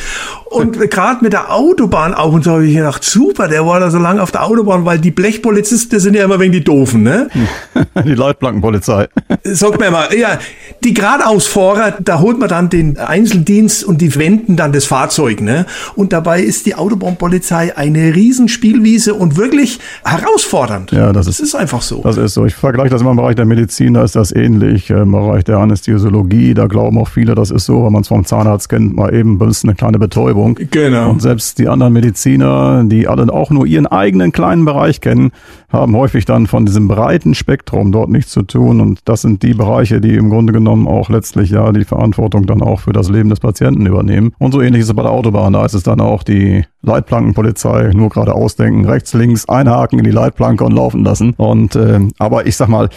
Und 0.46 0.80
gerade 0.92 1.24
mit 1.24 1.34
der 1.34 1.52
Autobahn 1.52 2.14
auch, 2.14 2.32
und 2.32 2.44
so 2.44 2.52
habe 2.52 2.68
ich 2.68 2.76
gedacht, 2.76 3.04
super, 3.04 3.48
der 3.48 3.66
war 3.66 3.80
da 3.80 3.90
so 3.90 3.98
lange 3.98 4.22
auf 4.22 4.32
der 4.32 4.44
Autobahn, 4.44 4.86
weil 4.86 5.00
die 5.00 5.10
Blechpolizisten 5.10 6.00
sind 6.00 6.16
ja 6.16 6.24
immer 6.24 6.40
wegen 6.40 6.52
die 6.54 6.64
Doofen, 6.64 7.02
ne? 7.02 7.28
Die 8.06 8.14
Leitplankenpolizei. 8.14 9.08
Sagt 9.44 9.80
mir 9.80 9.90
mal, 9.90 10.16
ja, 10.16 10.38
die 10.84 10.94
Geradeausfahrer, 10.94 11.98
da 12.00 12.20
holt 12.20 12.38
man 12.38 12.50
dann 12.50 12.70
den 12.70 12.98
Einzeldienst 12.98 13.84
und 13.84 14.00
die 14.02 14.16
wenden 14.16 14.56
dann 14.56 14.72
das 14.72 14.86
Fahrzeug, 14.86 15.42
ne? 15.42 15.66
Und 15.96 16.14
dabei 16.14 16.42
ist 16.42 16.66
die 16.68 16.76
Autobahnpolizei 16.76 17.76
eine 17.76 18.14
Riesenspiel 18.16 18.75
Spielwiese 18.76 19.14
und 19.14 19.38
wirklich 19.38 19.80
herausfordernd. 20.04 20.92
Ja, 20.92 21.14
das, 21.14 21.28
das 21.28 21.40
ist, 21.40 21.48
ist 21.48 21.56
einfach 21.56 21.82
so. 21.82 22.02
Das 22.04 22.18
ist 22.18 22.34
so. 22.34 22.46
Ich 22.46 22.56
vergleiche 22.56 22.90
das 22.90 23.02
immer 23.02 23.12
im 23.12 23.18
Bereich 23.18 23.36
der 23.36 23.46
Medizin, 23.46 23.94
da 23.94 24.04
ist 24.04 24.16
das 24.16 24.36
ähnlich. 24.36 24.90
Im 24.90 25.12
Bereich 25.12 25.44
der 25.46 25.60
Anästhesiologie, 25.60 26.54
da 26.54 26.68
glauben 26.68 26.98
auch 26.98 27.08
viele, 27.08 27.36
das 27.36 27.52
ist 27.52 27.66
so, 27.66 27.86
wenn 27.86 27.94
man 27.94 28.02
es 28.02 28.10
vom 28.10 28.26
Zahnarzt 28.26 28.70
kennt, 28.70 28.96
mal 28.96 29.14
eben 29.14 29.40
ist 29.50 29.64
eine 29.64 29.76
kleine 29.76 30.00
Betäubung. 30.00 30.60
Genau. 30.72 31.12
Und 31.12 31.22
selbst 31.22 31.58
die 31.60 31.68
anderen 31.68 31.94
Mediziner, 31.94 32.84
die 32.84 33.08
alle 33.08 33.32
auch 33.32 33.50
nur 33.50 33.66
ihren 33.66 33.88
eigenen 33.88 34.32
kleinen 34.32 34.66
Bereich 34.66 35.02
kennen, 35.02 35.32
haben 35.70 35.96
häufig 35.96 36.26
dann 36.26 36.48
von 36.48 36.66
diesem 36.66 36.88
breiten 36.88 37.34
Spektrum 37.34 37.92
dort 37.92 38.10
nichts 38.10 38.32
zu 38.32 38.44
tun. 38.44 38.82
Und 38.82 39.00
das 39.06 39.22
sind 39.22 39.42
die 39.44 39.54
Bereiche, 39.54 40.02
die 40.02 40.16
im 40.16 40.30
Grunde 40.30 40.54
genommen 40.54 40.88
auch 40.88 41.10
letztlich 41.10 41.50
ja 41.50 41.72
die 41.72 41.86
Verantwortung 41.86 42.46
dann 42.46 42.62
auch 42.62 42.82
für 42.82 42.94
das 42.94 43.10
Leben 43.10 43.30
des 43.30 43.40
Patienten 43.40 43.86
übernehmen. 43.86 44.34
Und 44.38 44.52
so 44.52 44.62
ähnlich 44.62 44.82
ist 44.82 44.90
es 44.90 44.94
bei 44.94 45.04
der 45.04 45.12
Autobahn. 45.12 45.54
Da 45.54 45.66
ist 45.66 45.74
es 45.74 45.84
dann 45.84 46.02
auch 46.02 46.24
die 46.24 46.66
Leitplankenpolizei, 46.86 47.92
nur 47.94 48.10
gerade 48.10 48.34
ausdenken, 48.34 48.86
rechts, 48.86 49.14
links, 49.14 49.48
einhaken 49.48 50.00
in 50.00 50.06
die 50.06 50.12
Leitplanke 50.12 50.64
und 50.64 50.74
laufen 50.74 51.04
lassen. 51.04 51.34
Und 51.38 51.76
äh, 51.76 52.00
aber 52.18 52.46
ich 52.46 52.56
sag 52.56 52.70
mal, 52.70 52.90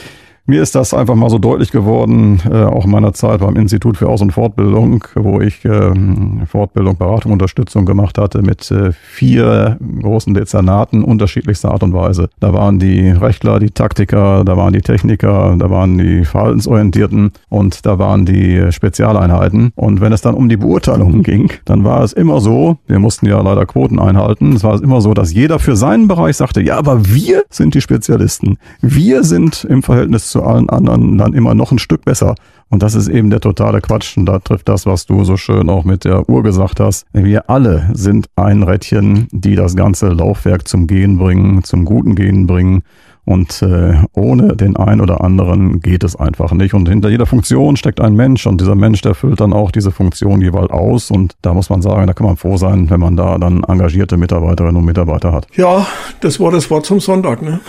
mir 0.48 0.62
ist 0.62 0.74
das 0.74 0.94
einfach 0.94 1.14
mal 1.14 1.28
so 1.28 1.38
deutlich 1.38 1.70
geworden, 1.70 2.40
äh, 2.50 2.64
auch 2.64 2.86
in 2.86 2.90
meiner 2.90 3.12
Zeit 3.12 3.40
beim 3.40 3.54
Institut 3.56 3.98
für 3.98 4.08
Aus- 4.08 4.22
und 4.22 4.32
Fortbildung, 4.32 5.04
wo 5.14 5.42
ich 5.42 5.62
äh, 5.66 5.92
Fortbildung, 6.46 6.96
Beratung, 6.96 7.32
Unterstützung 7.32 7.84
gemacht 7.84 8.16
hatte 8.16 8.40
mit 8.40 8.70
äh, 8.70 8.92
vier 8.92 9.76
großen 10.00 10.32
Dezernaten 10.32 11.04
unterschiedlichster 11.04 11.70
Art 11.70 11.82
und 11.82 11.92
Weise. 11.92 12.30
Da 12.40 12.54
waren 12.54 12.78
die 12.78 13.10
Rechtler, 13.10 13.58
die 13.58 13.70
Taktiker, 13.70 14.42
da 14.42 14.56
waren 14.56 14.72
die 14.72 14.80
Techniker, 14.80 15.54
da 15.58 15.68
waren 15.68 15.98
die 15.98 16.24
Verhaltensorientierten 16.24 17.32
und 17.50 17.84
da 17.84 17.98
waren 17.98 18.24
die 18.24 18.72
Spezialeinheiten. 18.72 19.72
Und 19.76 20.00
wenn 20.00 20.14
es 20.14 20.22
dann 20.22 20.34
um 20.34 20.48
die 20.48 20.56
Beurteilungen 20.56 21.22
ging, 21.24 21.52
dann 21.66 21.84
war 21.84 22.02
es 22.02 22.14
immer 22.14 22.40
so, 22.40 22.78
wir 22.86 23.00
mussten 23.00 23.26
ja 23.26 23.38
leider 23.42 23.66
Quoten 23.66 23.98
einhalten, 23.98 24.54
es 24.54 24.64
war 24.64 24.82
immer 24.82 25.02
so, 25.02 25.12
dass 25.12 25.34
jeder 25.34 25.58
für 25.58 25.76
seinen 25.76 26.08
Bereich 26.08 26.38
sagte, 26.38 26.62
ja, 26.62 26.78
aber 26.78 27.04
wir 27.04 27.44
sind 27.50 27.74
die 27.74 27.82
Spezialisten. 27.82 28.56
Wir 28.80 29.24
sind 29.24 29.66
im 29.68 29.82
Verhältnis 29.82 30.30
zu 30.30 30.37
zu 30.38 30.44
allen 30.44 30.70
anderen 30.70 31.18
dann 31.18 31.34
immer 31.34 31.54
noch 31.54 31.72
ein 31.72 31.80
Stück 31.80 32.04
besser. 32.04 32.36
Und 32.68 32.82
das 32.82 32.94
ist 32.94 33.08
eben 33.08 33.30
der 33.30 33.40
totale 33.40 33.80
Quatsch. 33.80 34.16
Und 34.16 34.26
da 34.26 34.38
trifft 34.38 34.68
das, 34.68 34.86
was 34.86 35.04
du 35.04 35.24
so 35.24 35.36
schön 35.36 35.68
auch 35.68 35.84
mit 35.84 36.04
der 36.04 36.28
Uhr 36.28 36.44
gesagt 36.44 36.78
hast. 36.78 37.06
Wir 37.12 37.50
alle 37.50 37.88
sind 37.92 38.28
ein 38.36 38.62
Rädchen, 38.62 39.26
die 39.32 39.56
das 39.56 39.74
ganze 39.74 40.08
Laufwerk 40.08 40.68
zum 40.68 40.86
Gehen 40.86 41.18
bringen, 41.18 41.64
zum 41.64 41.84
guten 41.84 42.14
Gehen 42.14 42.46
bringen. 42.46 42.82
Und 43.28 43.60
äh, 43.60 43.92
ohne 44.14 44.56
den 44.56 44.74
einen 44.78 45.02
oder 45.02 45.20
anderen 45.20 45.80
geht 45.80 46.02
es 46.02 46.16
einfach 46.16 46.52
nicht. 46.52 46.72
Und 46.72 46.88
hinter 46.88 47.10
jeder 47.10 47.26
Funktion 47.26 47.76
steckt 47.76 48.00
ein 48.00 48.14
Mensch 48.14 48.46
und 48.46 48.58
dieser 48.58 48.74
Mensch, 48.74 49.02
der 49.02 49.14
füllt 49.14 49.42
dann 49.42 49.52
auch 49.52 49.70
diese 49.70 49.90
Funktion 49.90 50.40
jeweils 50.40 50.70
aus. 50.70 51.10
Und 51.10 51.34
da 51.42 51.52
muss 51.52 51.68
man 51.68 51.82
sagen, 51.82 52.06
da 52.06 52.14
kann 52.14 52.26
man 52.26 52.38
froh 52.38 52.56
sein, 52.56 52.88
wenn 52.88 53.00
man 53.00 53.18
da 53.18 53.36
dann 53.36 53.64
engagierte 53.64 54.16
Mitarbeiterinnen 54.16 54.76
und 54.76 54.86
Mitarbeiter 54.86 55.30
hat. 55.30 55.46
Ja, 55.54 55.86
das 56.22 56.40
war 56.40 56.52
das 56.52 56.70
Wort 56.70 56.86
zum 56.86 57.00
Sonntag, 57.00 57.42
ne? 57.42 57.60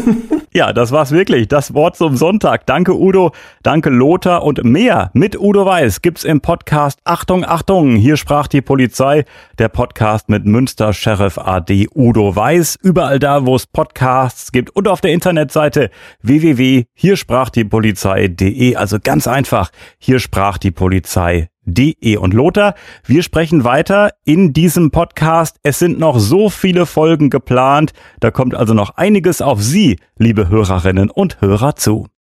ja, 0.54 0.72
das 0.72 0.92
war's 0.92 1.10
wirklich. 1.10 1.46
Das 1.46 1.74
Wort 1.74 1.96
zum 1.96 2.16
Sonntag. 2.16 2.64
Danke 2.64 2.98
Udo, 2.98 3.32
danke 3.62 3.90
Lothar 3.90 4.42
und 4.42 4.64
mehr 4.64 5.10
mit 5.12 5.38
Udo 5.38 5.66
Weiß 5.66 6.00
gibt's 6.00 6.24
im 6.24 6.40
Podcast 6.40 6.98
Achtung, 7.04 7.44
Achtung. 7.44 7.96
Hier 7.96 8.16
sprach 8.16 8.46
die 8.46 8.62
Polizei, 8.62 9.26
der 9.58 9.68
Podcast 9.68 10.30
mit 10.30 10.46
Münster 10.46 10.94
Sheriff 10.94 11.36
AD 11.36 11.88
Udo 11.94 12.34
Weiß. 12.34 12.78
Überall 12.80 13.18
da, 13.18 13.44
wo 13.44 13.56
es 13.56 13.66
Podcasts 13.66 14.52
gibt 14.52 14.74
und 14.74 14.88
auf 14.88 15.01
der 15.02 15.12
Internetseite 15.12 15.90
www.hiersprachdiepolizei.de. 16.22 18.76
Also 18.76 18.98
ganz 19.02 19.26
einfach, 19.26 19.70
hier 19.98 20.18
sprach 20.18 20.58
die 20.58 20.70
Polizei 20.70 21.48
De. 21.64 22.16
Und 22.16 22.34
Lothar, 22.34 22.74
wir 23.04 23.22
sprechen 23.22 23.64
weiter 23.64 24.10
in 24.24 24.52
diesem 24.52 24.90
Podcast. 24.90 25.58
Es 25.62 25.78
sind 25.78 25.98
noch 25.98 26.18
so 26.18 26.50
viele 26.50 26.86
Folgen 26.86 27.30
geplant. 27.30 27.92
Da 28.20 28.30
kommt 28.30 28.54
also 28.54 28.74
noch 28.74 28.96
einiges 28.96 29.40
auf 29.40 29.62
Sie, 29.62 29.98
liebe 30.18 30.48
Hörerinnen 30.48 31.10
und 31.10 31.40
Hörer, 31.40 31.76
zu. 31.76 32.08